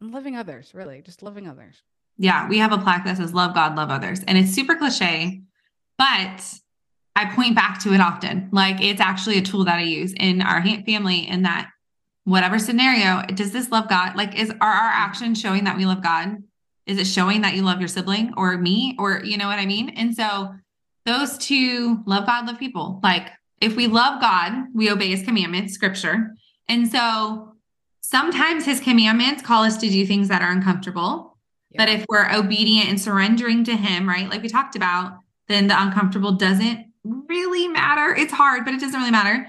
and 0.00 0.10
loving 0.10 0.34
others, 0.34 0.74
really, 0.74 1.02
just 1.02 1.22
loving 1.22 1.46
others. 1.46 1.80
Yeah, 2.16 2.48
we 2.48 2.58
have 2.58 2.72
a 2.72 2.78
plaque 2.78 3.04
that 3.04 3.18
says 3.18 3.32
love 3.32 3.54
God, 3.54 3.76
love 3.76 3.90
others. 3.90 4.24
And 4.26 4.36
it's 4.36 4.50
super 4.50 4.74
cliche, 4.74 5.42
but 5.96 6.42
I 7.14 7.32
point 7.32 7.54
back 7.54 7.78
to 7.82 7.94
it 7.94 8.00
often. 8.00 8.48
Like 8.50 8.80
it's 8.80 9.00
actually 9.00 9.38
a 9.38 9.42
tool 9.42 9.64
that 9.66 9.78
I 9.78 9.82
use 9.82 10.12
in 10.14 10.42
our 10.42 10.60
family 10.84 11.28
in 11.28 11.42
that 11.42 11.70
whatever 12.24 12.58
scenario, 12.58 13.22
does 13.36 13.52
this 13.52 13.70
love 13.70 13.88
God? 13.88 14.16
Like 14.16 14.36
is 14.36 14.50
are 14.50 14.72
our 14.72 14.90
actions 14.90 15.40
showing 15.40 15.62
that 15.62 15.76
we 15.76 15.86
love 15.86 16.02
God? 16.02 16.42
Is 16.86 16.98
it 16.98 17.06
showing 17.06 17.42
that 17.42 17.54
you 17.54 17.62
love 17.62 17.78
your 17.78 17.86
sibling 17.86 18.34
or 18.36 18.58
me 18.58 18.96
or 18.98 19.22
you 19.24 19.36
know 19.36 19.46
what 19.46 19.60
I 19.60 19.66
mean? 19.66 19.90
And 19.90 20.12
so 20.12 20.56
those 21.08 21.38
two 21.38 22.02
love 22.06 22.26
God, 22.26 22.46
love 22.46 22.58
people. 22.58 23.00
Like 23.02 23.30
if 23.60 23.76
we 23.76 23.86
love 23.86 24.20
God, 24.20 24.66
we 24.74 24.90
obey 24.90 25.08
his 25.08 25.22
commandments, 25.22 25.72
scripture. 25.72 26.34
And 26.68 26.86
so 26.86 27.54
sometimes 28.00 28.64
his 28.64 28.78
commandments 28.78 29.42
call 29.42 29.64
us 29.64 29.78
to 29.78 29.88
do 29.88 30.06
things 30.06 30.28
that 30.28 30.42
are 30.42 30.52
uncomfortable. 30.52 31.36
Yeah. 31.70 31.84
But 31.84 31.88
if 31.88 32.04
we're 32.08 32.30
obedient 32.30 32.90
and 32.90 33.00
surrendering 33.00 33.64
to 33.64 33.76
him, 33.76 34.08
right? 34.08 34.28
Like 34.28 34.42
we 34.42 34.48
talked 34.48 34.76
about, 34.76 35.18
then 35.48 35.66
the 35.66 35.80
uncomfortable 35.80 36.32
doesn't 36.32 36.92
really 37.04 37.68
matter. 37.68 38.14
It's 38.14 38.32
hard, 38.32 38.64
but 38.64 38.74
it 38.74 38.80
doesn't 38.80 38.98
really 38.98 39.10
matter. 39.10 39.48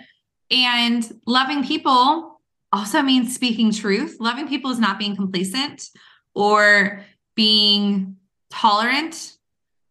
And 0.49 1.09
loving 1.25 1.63
people 1.65 2.39
also 2.71 3.01
means 3.01 3.33
speaking 3.35 3.73
truth. 3.73 4.17
Loving 4.19 4.47
people 4.47 4.71
is 4.71 4.79
not 4.79 4.97
being 4.97 5.15
complacent 5.15 5.89
or 6.33 7.03
being 7.35 8.15
tolerant 8.49 9.37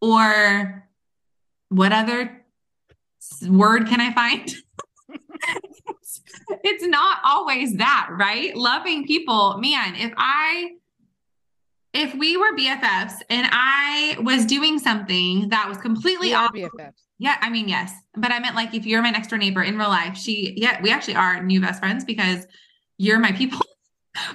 or 0.01 0.88
what 1.69 1.93
other 1.93 2.45
word 3.47 3.87
can 3.89 4.01
I 4.01 4.13
find? 4.13 4.51
it's 6.65 6.85
not 6.85 7.19
always 7.25 7.77
that, 7.77 8.09
right? 8.11 8.57
Loving 8.57 9.07
people, 9.07 9.59
man, 9.59 9.95
if 9.95 10.13
I 10.17 10.73
if 11.95 12.15
we 12.15 12.37
were 12.37 12.55
BFFs 12.55 13.15
and 13.31 13.49
I 13.51 14.17
was 14.21 14.45
doing 14.45 14.79
something 14.79 15.49
that 15.49 15.69
was 15.69 15.79
completely 15.79 16.29
we 16.29 16.35
BFFs 16.35 16.93
Yeah, 17.19 17.37
I 17.41 17.51
mean, 17.51 17.69
yes. 17.69 17.93
But 18.15 18.31
I 18.31 18.39
meant 18.39 18.55
like 18.55 18.75
if 18.75 18.87
you're 18.87 19.03
my 19.03 19.11
next 19.11 19.29
door 19.29 19.39
neighbor 19.39 19.63
in 19.63 19.79
real 19.79 19.89
life, 19.89 20.17
she, 20.17 20.55
yeah, 20.57 20.81
we 20.83 20.91
actually 20.91 21.17
are 21.17 21.43
new 21.43 21.61
best 21.61 21.81
friends 21.81 22.05
because 22.05 22.47
you're 22.99 23.19
my 23.19 23.33
people. 23.33 23.61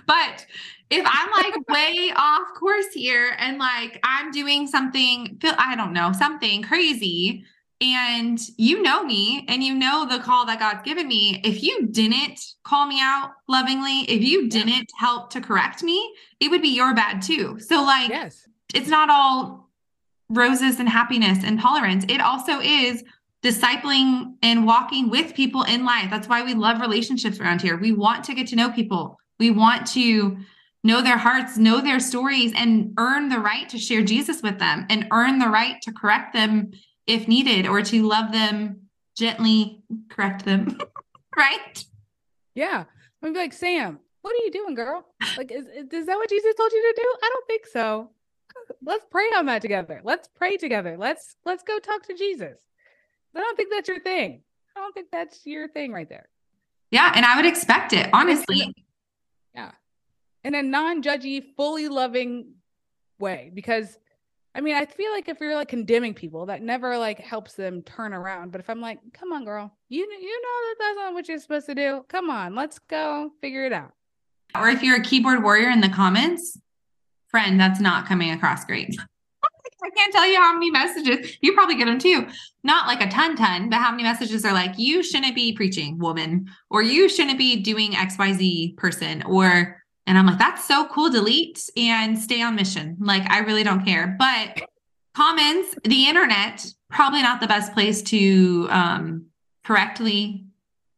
But 0.05 0.45
if 0.89 1.05
I'm 1.07 1.31
like 1.31 1.67
way 1.69 2.11
off 2.15 2.53
course 2.59 2.93
here 2.93 3.35
and 3.39 3.57
like 3.57 3.99
I'm 4.03 4.31
doing 4.31 4.67
something, 4.67 5.39
I 5.57 5.75
don't 5.75 5.93
know, 5.93 6.11
something 6.11 6.61
crazy, 6.61 7.45
and 7.81 8.39
you 8.57 8.81
know 8.81 9.03
me 9.03 9.45
and 9.49 9.61
you 9.61 9.73
know 9.73 10.07
the 10.09 10.19
call 10.19 10.45
that 10.45 10.59
God's 10.59 10.83
given 10.83 11.07
me, 11.07 11.41
if 11.43 11.61
you 11.61 11.87
didn't 11.87 12.39
call 12.63 12.85
me 12.85 12.99
out 13.01 13.31
lovingly, 13.47 14.01
if 14.01 14.21
you 14.21 14.47
didn't 14.47 14.69
yeah. 14.69 14.99
help 14.99 15.29
to 15.31 15.41
correct 15.41 15.83
me, 15.83 16.13
it 16.39 16.49
would 16.49 16.61
be 16.61 16.69
your 16.69 16.93
bad 16.93 17.21
too. 17.21 17.59
So, 17.59 17.83
like, 17.83 18.09
yes. 18.09 18.47
it's 18.73 18.87
not 18.87 19.09
all 19.09 19.69
roses 20.29 20.79
and 20.79 20.87
happiness 20.87 21.39
and 21.43 21.59
tolerance. 21.59 22.05
It 22.07 22.21
also 22.21 22.59
is 22.61 23.03
discipling 23.43 24.35
and 24.41 24.65
walking 24.65 25.09
with 25.09 25.33
people 25.33 25.63
in 25.63 25.83
life. 25.83 26.09
That's 26.09 26.29
why 26.29 26.43
we 26.43 26.53
love 26.53 26.79
relationships 26.79 27.39
around 27.39 27.61
here. 27.61 27.77
We 27.77 27.91
want 27.91 28.23
to 28.25 28.33
get 28.33 28.47
to 28.47 28.55
know 28.55 28.71
people, 28.71 29.19
we 29.43 29.51
want 29.51 29.85
to 29.85 30.37
know 30.85 31.01
their 31.01 31.17
hearts, 31.17 31.57
know 31.57 31.81
their 31.81 31.99
stories, 31.99 32.53
and 32.55 32.93
earn 32.97 33.27
the 33.27 33.39
right 33.39 33.67
to 33.67 33.77
share 33.77 34.01
Jesus 34.01 34.41
with 34.41 34.57
them 34.57 34.85
and 34.89 35.05
earn 35.11 35.37
the 35.37 35.49
right 35.49 35.81
to 35.81 35.91
correct 35.91 36.33
them 36.33 36.71
if 37.05 37.27
needed 37.27 37.67
or 37.67 37.81
to 37.81 38.03
love 38.03 38.31
them 38.31 38.87
gently 39.17 39.83
correct 40.09 40.45
them 40.45 40.77
right? 41.37 41.85
Yeah. 42.55 42.85
I'm 43.21 43.33
like 43.33 43.51
sam 43.53 43.99
what 44.21 44.31
are 44.31 44.45
you 44.45 44.51
doing 44.51 44.75
girl? 44.75 45.05
Like 45.37 45.51
is, 45.51 45.65
is 45.67 46.05
that 46.05 46.15
what 46.15 46.29
jesus 46.29 46.55
told 46.55 46.71
you 46.71 46.81
to 46.81 47.01
do? 47.01 47.15
I 47.21 47.29
don't 47.33 47.47
think 47.47 47.65
so. 47.65 48.09
Let's 48.81 49.05
pray 49.11 49.25
on 49.35 49.47
that 49.47 49.61
together. 49.61 49.99
Let's 50.05 50.29
pray 50.29 50.55
together. 50.55 50.95
Let's 50.97 51.35
let's 51.45 51.63
go 51.63 51.79
talk 51.79 52.03
to 52.07 52.13
jesus. 52.15 52.59
I 53.35 53.41
don't 53.41 53.57
think 53.57 53.71
that's 53.71 53.89
your 53.89 53.99
thing. 53.99 54.41
I 54.77 54.79
don't 54.79 54.93
think 54.93 55.07
that's 55.11 55.45
your 55.45 55.67
thing 55.67 55.91
right 55.91 56.07
there. 56.07 56.29
Yeah 56.91 57.11
and 57.13 57.25
i 57.25 57.35
would 57.35 57.45
expect 57.45 57.91
it 57.91 58.09
honestly 58.13 58.73
yeah 59.55 59.71
in 60.43 60.55
a 60.55 60.63
non-judgy 60.63 61.55
fully 61.55 61.87
loving 61.87 62.53
way 63.19 63.51
because 63.53 63.97
I 64.55 64.61
mean, 64.61 64.75
I 64.75 64.85
feel 64.85 65.11
like 65.11 65.27
if 65.29 65.39
you're 65.39 65.55
like 65.55 65.67
condemning 65.67 66.13
people, 66.13 66.45
that 66.45 66.61
never 66.61 66.97
like 66.97 67.19
helps 67.19 67.53
them 67.53 67.81
turn 67.81 68.13
around. 68.13 68.51
But 68.51 68.61
if 68.61 68.69
I'm 68.69 68.81
like, 68.81 68.99
come 69.11 69.33
on, 69.33 69.45
girl, 69.45 69.73
you 69.89 70.01
you 70.01 70.41
know 70.41 70.69
that 70.69 70.75
that's 70.79 70.95
not 70.95 71.13
what 71.13 71.27
you're 71.27 71.39
supposed 71.39 71.65
to 71.67 71.75
do. 71.75 72.05
Come 72.07 72.29
on, 72.29 72.53
let's 72.53 72.77
go 72.77 73.31
figure 73.41 73.65
it 73.65 73.73
out. 73.73 73.93
Or 74.55 74.69
if 74.69 74.83
you're 74.83 74.97
a 74.97 75.01
keyboard 75.01 75.41
warrior 75.41 75.69
in 75.69 75.81
the 75.81 75.89
comments, 75.89 76.59
friend, 77.29 77.59
that's 77.59 77.79
not 77.79 78.05
coming 78.05 78.29
across 78.29 78.63
great. 78.63 78.95
I 79.83 79.89
can't 79.89 80.13
tell 80.13 80.25
you 80.25 80.37
how 80.37 80.53
many 80.53 80.71
messages 80.71 81.37
you 81.41 81.53
probably 81.53 81.75
get 81.75 81.85
them 81.85 81.99
too. 81.99 82.27
Not 82.63 82.87
like 82.87 83.01
a 83.01 83.09
ton, 83.09 83.35
ton, 83.35 83.69
but 83.69 83.79
how 83.79 83.91
many 83.91 84.03
messages 84.03 84.45
are 84.45 84.53
like, 84.53 84.75
you 84.77 85.03
shouldn't 85.03 85.35
be 85.35 85.53
preaching, 85.53 85.99
woman, 85.99 86.47
or 86.69 86.81
you 86.81 87.09
shouldn't 87.09 87.37
be 87.37 87.61
doing 87.61 87.91
XYZ 87.91 88.77
person, 88.77 89.23
or 89.23 89.83
and 90.05 90.17
I'm 90.17 90.25
like, 90.25 90.39
that's 90.39 90.65
so 90.65 90.87
cool. 90.87 91.09
Delete 91.09 91.69
and 91.77 92.17
stay 92.17 92.41
on 92.41 92.55
mission. 92.55 92.97
Like, 92.99 93.29
I 93.29 93.39
really 93.39 93.63
don't 93.63 93.85
care. 93.85 94.15
But 94.19 94.61
comments, 95.13 95.75
the 95.83 96.07
internet, 96.07 96.65
probably 96.89 97.21
not 97.21 97.39
the 97.39 97.47
best 97.47 97.73
place 97.73 98.01
to 98.03 98.67
um, 98.69 99.27
correctly 99.63 100.45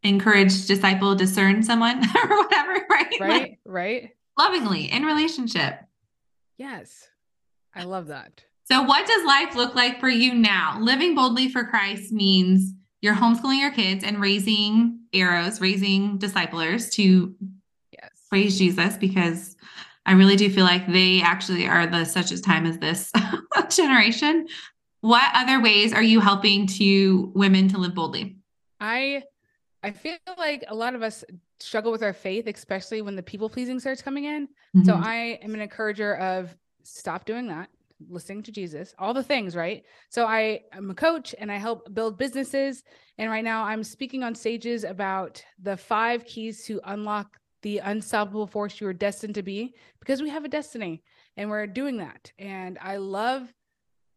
encourage, 0.04 0.66
disciple, 0.66 1.16
discern 1.16 1.62
someone 1.62 1.98
or 2.16 2.44
whatever, 2.44 2.86
right? 2.90 3.18
Right, 3.20 3.30
like, 3.30 3.60
right. 3.66 4.10
Lovingly 4.38 4.92
in 4.92 5.04
relationship. 5.04 5.80
Yes. 6.58 7.08
I 7.74 7.84
love 7.84 8.08
that. 8.08 8.44
So, 8.66 8.82
what 8.82 9.08
does 9.08 9.26
life 9.26 9.56
look 9.56 9.76
like 9.76 10.00
for 10.00 10.10
you 10.10 10.34
now? 10.34 10.80
Living 10.80 11.16
boldly 11.16 11.50
for 11.50 11.64
Christ 11.64 12.12
means 12.12 12.74
you're 13.02 13.16
homeschooling 13.16 13.60
your 13.60 13.72
kids 13.72 14.04
and 14.04 14.20
raising 14.20 15.00
arrows, 15.14 15.62
raising 15.62 16.18
disciplers 16.18 16.90
to 16.92 17.36
praise 18.30 18.58
Jesus 18.58 18.98
because 18.98 19.56
I 20.06 20.14
really 20.14 20.36
do 20.36 20.50
feel 20.50 20.66
like 20.66 20.88
they 20.88 21.22
actually 21.22 21.68
are 21.68 21.88
the 21.88 22.06
such 22.06 22.32
as 22.32 22.42
time 22.42 22.66
as 22.66 22.78
this 22.78 23.12
generation. 23.70 24.48
What 25.02 25.32
other 25.34 25.62
ways 25.62 25.94
are 25.94 26.04
you 26.04 26.20
helping 26.20 26.68
to 26.68 27.32
women 27.36 27.68
to 27.70 27.78
live 27.78 27.96
boldly? 27.96 28.38
I 28.80 29.24
I 29.84 29.92
feel 29.92 30.18
like 30.38 30.64
a 30.68 30.76
lot 30.76 30.96
of 30.96 31.04
us 31.04 31.24
struggle 31.60 31.92
with 31.92 32.04
our 32.04 32.14
faith, 32.14 32.48
especially 32.48 33.02
when 33.02 33.16
the 33.16 33.24
people 33.24 33.50
pleasing 33.50 33.80
starts 33.80 34.02
coming 34.02 34.26
in. 34.26 34.48
Mm-hmm. 34.48 34.84
So 34.84 34.96
I 34.96 35.40
am 35.42 35.54
an 35.54 35.62
encourager 35.62 36.16
of 36.16 36.56
stop 36.84 37.26
doing 37.26 37.48
that, 37.48 37.70
listening 38.10 38.44
to 38.44 38.52
Jesus, 38.52 38.94
all 39.00 39.14
the 39.14 39.24
things, 39.24 39.56
right? 39.56 39.84
So 40.10 40.26
I 40.26 40.62
am 40.72 40.90
a 40.90 40.96
coach 40.96 41.36
and 41.38 41.52
I 41.52 41.58
help 41.58 41.94
build 41.94 42.18
businesses. 42.18 42.84
And 43.18 43.30
right 43.30 43.44
now 43.44 43.64
I'm 43.64 43.84
speaking 43.84 44.24
on 44.24 44.36
stages 44.36 44.84
about 44.84 45.44
the 45.62 45.78
five 45.78 46.26
keys 46.26 46.66
to 46.66 46.82
unlock 46.86 47.38
the 47.62 47.80
unstoppable 47.80 48.46
force 48.46 48.80
you 48.80 48.88
are 48.88 48.94
destined 48.94 49.36
to 49.36 49.44
be 49.44 49.74
because 50.00 50.22
we 50.22 50.30
have 50.30 50.46
a 50.46 50.50
destiny 50.50 51.02
and 51.36 51.50
we're 51.50 51.68
doing 51.68 51.98
that. 51.98 52.32
And 52.38 52.78
I 52.82 52.98
love 52.98 53.52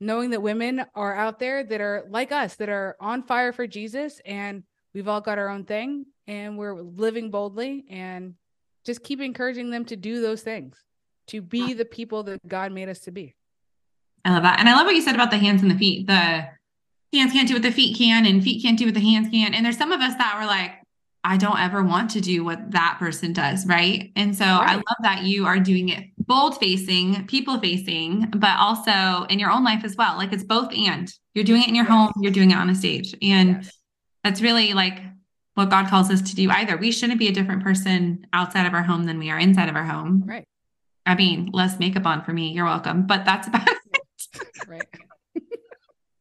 knowing 0.00 0.30
that 0.30 0.42
women 0.42 0.84
are 0.94 1.14
out 1.14 1.38
there 1.38 1.64
that 1.64 1.80
are 1.80 2.04
like 2.08 2.30
us, 2.30 2.56
that 2.56 2.68
are 2.68 2.96
on 3.00 3.22
fire 3.22 3.52
for 3.52 3.66
Jesus, 3.66 4.20
and 4.24 4.62
we've 4.94 5.08
all 5.08 5.20
got 5.20 5.38
our 5.38 5.48
own 5.48 5.64
thing 5.64 6.06
and 6.26 6.58
we're 6.58 6.80
living 6.80 7.30
boldly 7.30 7.84
and 7.88 8.34
just 8.84 9.02
keep 9.02 9.20
encouraging 9.20 9.70
them 9.70 9.84
to 9.86 9.96
do 9.96 10.20
those 10.20 10.42
things, 10.42 10.76
to 11.28 11.40
be 11.40 11.72
the 11.72 11.84
people 11.84 12.22
that 12.24 12.46
God 12.46 12.72
made 12.72 12.88
us 12.88 13.00
to 13.00 13.10
be. 13.10 13.34
I 14.28 14.32
love 14.32 14.42
that. 14.42 14.60
And 14.60 14.68
I 14.68 14.74
love 14.74 14.84
what 14.84 14.94
you 14.94 15.00
said 15.00 15.14
about 15.14 15.30
the 15.30 15.38
hands 15.38 15.62
and 15.62 15.70
the 15.70 15.78
feet. 15.78 16.06
The 16.06 16.46
hands 17.14 17.32
can't 17.32 17.48
do 17.48 17.54
what 17.54 17.62
the 17.62 17.72
feet 17.72 17.96
can, 17.96 18.26
and 18.26 18.42
feet 18.44 18.62
can't 18.62 18.78
do 18.78 18.84
what 18.84 18.94
the 18.94 19.00
hands 19.00 19.30
can. 19.30 19.54
And 19.54 19.64
there's 19.64 19.78
some 19.78 19.90
of 19.90 20.02
us 20.02 20.14
that 20.16 20.38
were 20.38 20.46
like, 20.46 20.72
I 21.24 21.38
don't 21.38 21.58
ever 21.58 21.82
want 21.82 22.10
to 22.10 22.20
do 22.20 22.44
what 22.44 22.72
that 22.72 22.96
person 22.98 23.32
does. 23.32 23.66
Right. 23.66 24.12
And 24.16 24.36
so 24.36 24.44
right. 24.44 24.68
I 24.68 24.74
love 24.74 24.96
that 25.00 25.22
you 25.22 25.46
are 25.46 25.58
doing 25.58 25.88
it 25.88 26.04
bold 26.18 26.58
facing, 26.58 27.26
people 27.26 27.58
facing, 27.58 28.28
but 28.36 28.58
also 28.58 29.24
in 29.30 29.38
your 29.38 29.50
own 29.50 29.64
life 29.64 29.82
as 29.82 29.96
well. 29.96 30.16
Like 30.16 30.32
it's 30.32 30.44
both 30.44 30.72
and 30.74 31.10
you're 31.34 31.44
doing 31.44 31.62
it 31.62 31.68
in 31.68 31.74
your 31.74 31.86
yes. 31.86 31.92
home, 31.92 32.12
you're 32.20 32.32
doing 32.32 32.50
it 32.50 32.56
on 32.56 32.68
a 32.68 32.74
stage. 32.74 33.14
And 33.22 33.62
yes. 33.62 33.72
that's 34.22 34.42
really 34.42 34.74
like 34.74 35.00
what 35.54 35.70
God 35.70 35.88
calls 35.88 36.10
us 36.10 36.20
to 36.22 36.36
do 36.36 36.50
either. 36.50 36.76
We 36.76 36.92
shouldn't 36.92 37.18
be 37.18 37.28
a 37.28 37.32
different 37.32 37.62
person 37.62 38.26
outside 38.34 38.66
of 38.66 38.74
our 38.74 38.82
home 38.82 39.04
than 39.04 39.18
we 39.18 39.30
are 39.30 39.38
inside 39.38 39.70
of 39.70 39.74
our 39.74 39.84
home. 39.84 40.22
Right. 40.26 40.44
I 41.06 41.14
mean, 41.14 41.48
less 41.52 41.78
makeup 41.78 42.04
on 42.04 42.22
for 42.22 42.34
me. 42.34 42.52
You're 42.52 42.66
welcome. 42.66 43.06
But 43.06 43.24
that's 43.24 43.48
about. 43.48 43.68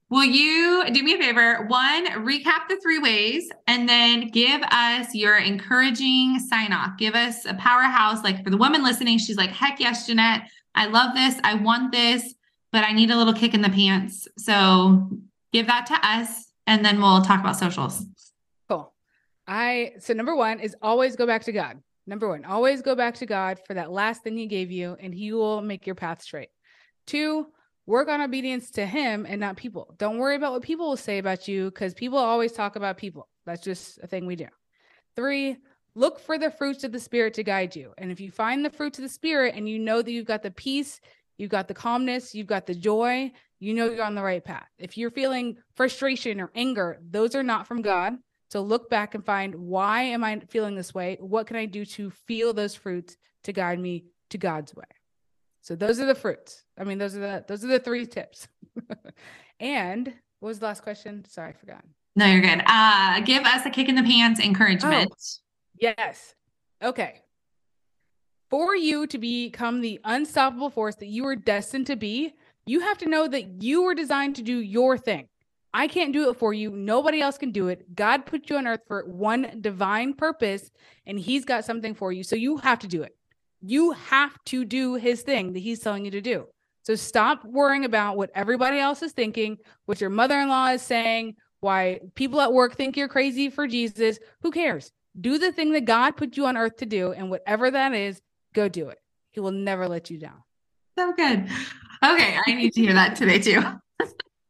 Will 0.09 0.23
you 0.23 0.85
do 0.93 1.03
me 1.03 1.15
a 1.15 1.17
favor? 1.17 1.65
One, 1.67 2.05
recap 2.25 2.69
the 2.69 2.79
three 2.81 2.99
ways 2.99 3.49
and 3.67 3.89
then 3.89 4.29
give 4.29 4.61
us 4.71 5.13
your 5.13 5.37
encouraging 5.37 6.39
sign 6.39 6.71
off. 6.71 6.97
Give 6.97 7.13
us 7.13 7.45
a 7.45 7.53
powerhouse. 7.55 8.23
Like 8.23 8.41
for 8.43 8.49
the 8.49 8.57
woman 8.57 8.83
listening, 8.83 9.17
she's 9.17 9.35
like, 9.35 9.49
heck 9.49 9.79
yes, 9.81 10.07
Jeanette. 10.07 10.49
I 10.75 10.85
love 10.85 11.13
this. 11.13 11.35
I 11.43 11.55
want 11.55 11.91
this, 11.91 12.35
but 12.71 12.85
I 12.85 12.93
need 12.93 13.11
a 13.11 13.17
little 13.17 13.33
kick 13.33 13.53
in 13.53 13.61
the 13.61 13.69
pants. 13.69 14.27
So 14.37 15.09
give 15.51 15.67
that 15.67 15.87
to 15.87 15.99
us 16.07 16.53
and 16.65 16.85
then 16.85 17.01
we'll 17.01 17.21
talk 17.21 17.41
about 17.41 17.57
socials. 17.57 18.05
Cool. 18.69 18.93
I, 19.45 19.93
so 19.99 20.13
number 20.13 20.35
one 20.35 20.59
is 20.61 20.75
always 20.81 21.15
go 21.15 21.25
back 21.25 21.43
to 21.43 21.51
God. 21.51 21.81
Number 22.05 22.29
one, 22.29 22.45
always 22.45 22.81
go 22.81 22.95
back 22.95 23.15
to 23.15 23.25
God 23.25 23.59
for 23.67 23.73
that 23.73 23.91
last 23.91 24.23
thing 24.23 24.37
He 24.37 24.47
gave 24.47 24.71
you, 24.71 24.95
and 24.97 25.13
He 25.13 25.33
will 25.33 25.59
make 25.59 25.85
your 25.85 25.95
path 25.95 26.21
straight. 26.21 26.47
Two, 27.05 27.47
work 27.87 28.09
on 28.09 28.21
obedience 28.21 28.69
to 28.71 28.85
him 28.85 29.25
and 29.27 29.39
not 29.39 29.55
people. 29.55 29.95
Don't 29.97 30.17
worry 30.17 30.35
about 30.35 30.51
what 30.51 30.61
people 30.61 30.89
will 30.89 30.97
say 30.97 31.17
about 31.17 31.47
you 31.47 31.71
because 31.71 31.93
people 31.93 32.19
always 32.19 32.51
talk 32.51 32.75
about 32.75 32.97
people. 32.97 33.27
That's 33.45 33.63
just 33.63 33.97
a 34.03 34.07
thing 34.07 34.27
we 34.27 34.35
do. 34.35 34.47
Three, 35.15 35.57
look 35.95 36.19
for 36.19 36.37
the 36.37 36.51
fruits 36.51 36.83
of 36.83 36.91
the 36.91 36.99
spirit 36.99 37.33
to 37.35 37.43
guide 37.43 37.75
you. 37.75 37.93
And 37.97 38.11
if 38.11 38.19
you 38.19 38.29
find 38.29 38.63
the 38.63 38.69
fruits 38.69 38.99
of 38.99 39.03
the 39.03 39.09
spirit 39.09 39.55
and 39.55 39.67
you 39.67 39.79
know 39.79 40.01
that 40.01 40.11
you've 40.11 40.27
got 40.27 40.43
the 40.43 40.51
peace, 40.51 40.99
you've 41.37 41.49
got 41.49 41.69
the 41.69 41.73
calmness, 41.73 42.35
you've 42.35 42.45
got 42.45 42.67
the 42.67 42.75
joy, 42.75 43.31
you 43.59 43.73
know 43.73 43.89
you're 43.89 44.03
on 44.03 44.15
the 44.15 44.21
right 44.21 44.43
path. 44.43 44.67
If 44.77 44.97
you're 44.97 45.09
feeling 45.09 45.57
frustration 45.75 46.41
or 46.41 46.51
anger, 46.53 46.99
those 47.09 47.35
are 47.35 47.43
not 47.43 47.67
from 47.67 47.81
God. 47.81 48.17
So 48.49 48.61
look 48.61 48.89
back 48.89 49.15
and 49.15 49.25
find 49.25 49.55
why 49.55 50.03
am 50.03 50.23
I 50.23 50.41
feeling 50.49 50.75
this 50.75 50.93
way? 50.93 51.17
What 51.19 51.47
can 51.47 51.55
I 51.55 51.65
do 51.65 51.85
to 51.85 52.11
feel 52.11 52.53
those 52.53 52.75
fruits 52.75 53.17
to 53.43 53.53
guide 53.53 53.79
me 53.79 54.05
to 54.29 54.37
God's 54.37 54.75
way? 54.75 54.85
So 55.67 55.75
those 55.75 55.99
are 55.99 56.05
the 56.05 56.15
fruits. 56.15 56.63
I 56.77 56.85
mean, 56.85 56.97
those 56.97 57.13
are 57.13 57.19
the 57.19 57.43
those 57.45 57.61
are 57.61 57.67
the 57.67 57.77
three 57.77 58.05
tips. 58.05 58.47
and 59.59 60.07
what 60.39 60.47
was 60.47 60.59
the 60.59 60.65
last 60.65 60.81
question? 60.81 61.25
Sorry, 61.27 61.49
I 61.49 61.51
forgot. 61.51 61.83
No, 62.15 62.25
you're 62.25 62.39
good. 62.39 62.63
Uh 62.65 63.19
give 63.19 63.43
us 63.43 63.65
a 63.65 63.69
kick 63.69 63.89
in 63.89 63.95
the 63.95 64.03
pants 64.03 64.39
encouragement. 64.39 65.11
Oh, 65.11 65.17
yes. 65.77 66.35
Okay. 66.81 67.21
For 68.49 68.77
you 68.77 69.07
to 69.07 69.17
become 69.17 69.81
the 69.81 69.99
unstoppable 70.05 70.69
force 70.69 70.95
that 70.95 71.07
you 71.07 71.25
are 71.25 71.35
destined 71.35 71.87
to 71.87 71.97
be, 71.97 72.33
you 72.65 72.79
have 72.79 72.97
to 72.99 73.09
know 73.09 73.27
that 73.27 73.61
you 73.61 73.83
were 73.83 73.93
designed 73.93 74.37
to 74.37 74.43
do 74.43 74.59
your 74.59 74.97
thing. 74.97 75.27
I 75.73 75.87
can't 75.87 76.13
do 76.13 76.29
it 76.29 76.37
for 76.37 76.53
you. 76.53 76.71
Nobody 76.71 77.19
else 77.19 77.37
can 77.37 77.51
do 77.51 77.67
it. 77.67 77.93
God 77.93 78.25
put 78.25 78.49
you 78.49 78.55
on 78.55 78.67
earth 78.67 78.83
for 78.87 79.03
one 79.03 79.57
divine 79.59 80.13
purpose, 80.13 80.71
and 81.05 81.19
He's 81.19 81.43
got 81.43 81.65
something 81.65 81.93
for 81.93 82.13
you. 82.13 82.23
So 82.23 82.37
you 82.37 82.55
have 82.55 82.79
to 82.79 82.87
do 82.87 83.03
it 83.03 83.16
you 83.61 83.91
have 83.91 84.37
to 84.45 84.65
do 84.65 84.95
his 84.95 85.21
thing 85.21 85.53
that 85.53 85.59
he's 85.59 85.79
telling 85.79 86.05
you 86.05 86.11
to 86.11 86.21
do. 86.21 86.45
So 86.83 86.95
stop 86.95 87.43
worrying 87.43 87.85
about 87.85 88.15
what 88.15 88.31
everybody 88.33 88.79
else 88.79 89.01
is 89.01 89.11
thinking, 89.11 89.57
what 89.85 89.99
your 89.99 90.09
mother 90.09 90.39
in 90.39 90.47
law 90.47 90.69
is 90.69 90.81
saying, 90.81 91.35
why 91.59 91.99
people 92.15 92.39
at 92.39 92.53
work 92.53 92.75
think 92.75 92.95
you're 92.95 93.07
crazy 93.07 93.49
for 93.49 93.67
Jesus. 93.67 94.19
Who 94.41 94.51
cares? 94.51 94.91
Do 95.19 95.37
the 95.37 95.51
thing 95.51 95.73
that 95.73 95.85
God 95.85 96.11
put 96.15 96.37
you 96.37 96.45
on 96.45 96.55
earth 96.55 96.77
to 96.77 96.85
do. 96.85 97.11
And 97.11 97.29
whatever 97.29 97.69
that 97.71 97.93
is, 97.93 98.21
go 98.53 98.69
do 98.69 98.89
it. 98.89 98.99
He 99.31 99.39
will 99.39 99.51
never 99.51 99.87
let 99.87 100.09
you 100.09 100.17
down. 100.17 100.43
So 100.97 101.13
good. 101.13 101.47
Okay. 102.03 102.37
I 102.47 102.53
need 102.53 102.73
to 102.73 102.81
hear 102.81 102.93
that 102.93 103.15
today 103.15 103.39
too. 103.39 103.61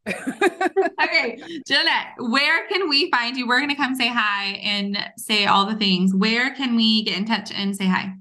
okay, 1.03 1.37
Jeanette, 1.67 2.13
where 2.17 2.67
can 2.67 2.87
we 2.87 3.11
find 3.11 3.35
you? 3.35 3.47
We're 3.47 3.59
going 3.59 3.69
to 3.69 3.75
come 3.75 3.95
say 3.95 4.07
hi 4.07 4.59
and 4.63 4.97
say 5.17 5.45
all 5.45 5.65
the 5.65 5.75
things. 5.75 6.13
Where 6.13 6.53
can 6.55 6.75
we 6.75 7.03
get 7.03 7.17
in 7.17 7.25
touch 7.25 7.51
and 7.51 7.75
say 7.75 7.87
hi? 7.87 8.13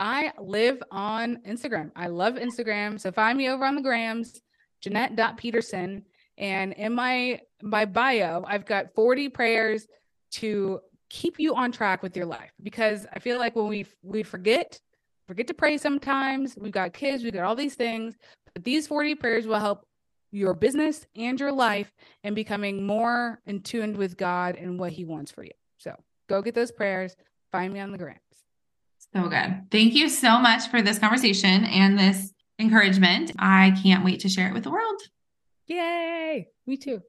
I 0.00 0.32
live 0.40 0.82
on 0.90 1.42
Instagram. 1.46 1.92
I 1.94 2.06
love 2.06 2.34
Instagram. 2.34 2.98
So 2.98 3.12
find 3.12 3.36
me 3.36 3.50
over 3.50 3.66
on 3.66 3.74
the 3.74 3.82
grams, 3.82 4.40
Jeanette.Peterson. 4.80 6.06
And 6.38 6.72
in 6.72 6.94
my 6.94 7.40
my 7.62 7.84
bio, 7.84 8.42
I've 8.46 8.64
got 8.64 8.94
40 8.94 9.28
prayers 9.28 9.86
to 10.32 10.80
keep 11.10 11.38
you 11.38 11.54
on 11.54 11.70
track 11.70 12.02
with 12.02 12.16
your 12.16 12.24
life 12.24 12.50
because 12.62 13.06
I 13.12 13.18
feel 13.18 13.38
like 13.38 13.54
when 13.54 13.68
we 13.68 13.84
we 14.02 14.22
forget, 14.22 14.80
forget 15.28 15.46
to 15.48 15.54
pray 15.54 15.76
sometimes. 15.76 16.56
We've 16.56 16.72
got 16.72 16.94
kids, 16.94 17.22
we've 17.22 17.34
got 17.34 17.44
all 17.44 17.56
these 17.56 17.74
things, 17.74 18.16
but 18.54 18.64
these 18.64 18.86
40 18.86 19.16
prayers 19.16 19.46
will 19.46 19.58
help 19.58 19.84
your 20.32 20.54
business 20.54 21.06
and 21.14 21.38
your 21.38 21.52
life 21.52 21.92
and 22.24 22.34
becoming 22.34 22.86
more 22.86 23.40
in 23.44 23.60
tuned 23.60 23.98
with 23.98 24.16
God 24.16 24.56
and 24.56 24.78
what 24.78 24.92
He 24.92 25.04
wants 25.04 25.30
for 25.30 25.44
you. 25.44 25.50
So 25.76 25.94
go 26.26 26.40
get 26.40 26.54
those 26.54 26.72
prayers. 26.72 27.16
Find 27.52 27.74
me 27.74 27.80
on 27.80 27.92
the 27.92 27.98
grams. 27.98 28.29
So 29.14 29.28
good. 29.28 29.66
Thank 29.70 29.94
you 29.94 30.08
so 30.08 30.38
much 30.38 30.68
for 30.68 30.82
this 30.82 30.98
conversation 30.98 31.64
and 31.64 31.98
this 31.98 32.32
encouragement. 32.58 33.32
I 33.38 33.76
can't 33.82 34.04
wait 34.04 34.20
to 34.20 34.28
share 34.28 34.48
it 34.48 34.54
with 34.54 34.64
the 34.64 34.70
world. 34.70 35.00
Yay! 35.66 36.48
Me 36.66 36.76
too. 36.76 37.02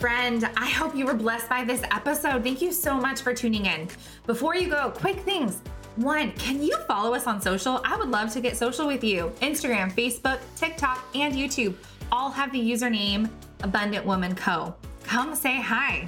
Friend, 0.00 0.48
I 0.56 0.66
hope 0.66 0.94
you 0.94 1.04
were 1.06 1.14
blessed 1.14 1.48
by 1.48 1.64
this 1.64 1.82
episode. 1.90 2.44
Thank 2.44 2.62
you 2.62 2.72
so 2.72 2.94
much 2.94 3.20
for 3.20 3.34
tuning 3.34 3.66
in. 3.66 3.88
Before 4.26 4.54
you 4.54 4.68
go, 4.68 4.90
quick 4.90 5.18
things. 5.20 5.60
One, 5.96 6.30
can 6.32 6.62
you 6.62 6.76
follow 6.86 7.14
us 7.14 7.26
on 7.26 7.40
social? 7.40 7.80
I 7.84 7.96
would 7.96 8.08
love 8.08 8.32
to 8.34 8.40
get 8.40 8.56
social 8.56 8.86
with 8.86 9.02
you. 9.02 9.32
Instagram, 9.42 9.92
Facebook, 9.92 10.38
TikTok, 10.56 11.04
and 11.16 11.34
YouTube 11.34 11.74
all 12.12 12.30
have 12.30 12.52
the 12.52 12.60
username 12.60 13.28
Abundant 13.64 14.06
Woman 14.06 14.34
Co. 14.36 14.74
Come 15.02 15.34
say 15.34 15.60
hi. 15.60 16.06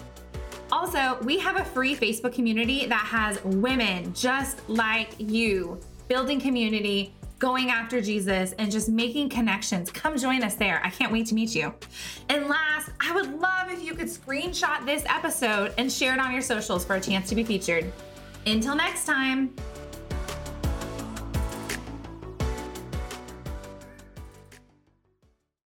Also, 0.72 1.18
we 1.24 1.38
have 1.38 1.56
a 1.56 1.64
free 1.64 1.96
Facebook 1.96 2.32
community 2.32 2.86
that 2.86 3.06
has 3.06 3.42
women 3.44 4.12
just 4.14 4.68
like 4.68 5.10
you 5.18 5.80
building 6.08 6.40
community, 6.40 7.14
going 7.38 7.70
after 7.70 8.00
Jesus, 8.00 8.52
and 8.58 8.70
just 8.70 8.88
making 8.88 9.28
connections. 9.28 9.90
Come 9.90 10.18
join 10.18 10.42
us 10.42 10.54
there. 10.54 10.80
I 10.84 10.90
can't 10.90 11.12
wait 11.12 11.26
to 11.26 11.34
meet 11.34 11.54
you. 11.54 11.72
And 12.28 12.48
last, 12.48 12.90
I 13.00 13.12
would 13.12 13.40
love 13.40 13.70
if 13.70 13.82
you 13.82 13.94
could 13.94 14.08
screenshot 14.08 14.84
this 14.84 15.04
episode 15.08 15.72
and 15.78 15.90
share 15.90 16.12
it 16.12 16.20
on 16.20 16.32
your 16.32 16.42
socials 16.42 16.84
for 16.84 16.96
a 16.96 17.00
chance 17.00 17.28
to 17.30 17.34
be 17.34 17.44
featured. 17.44 17.92
Until 18.46 18.74
next 18.74 19.06
time. 19.06 19.54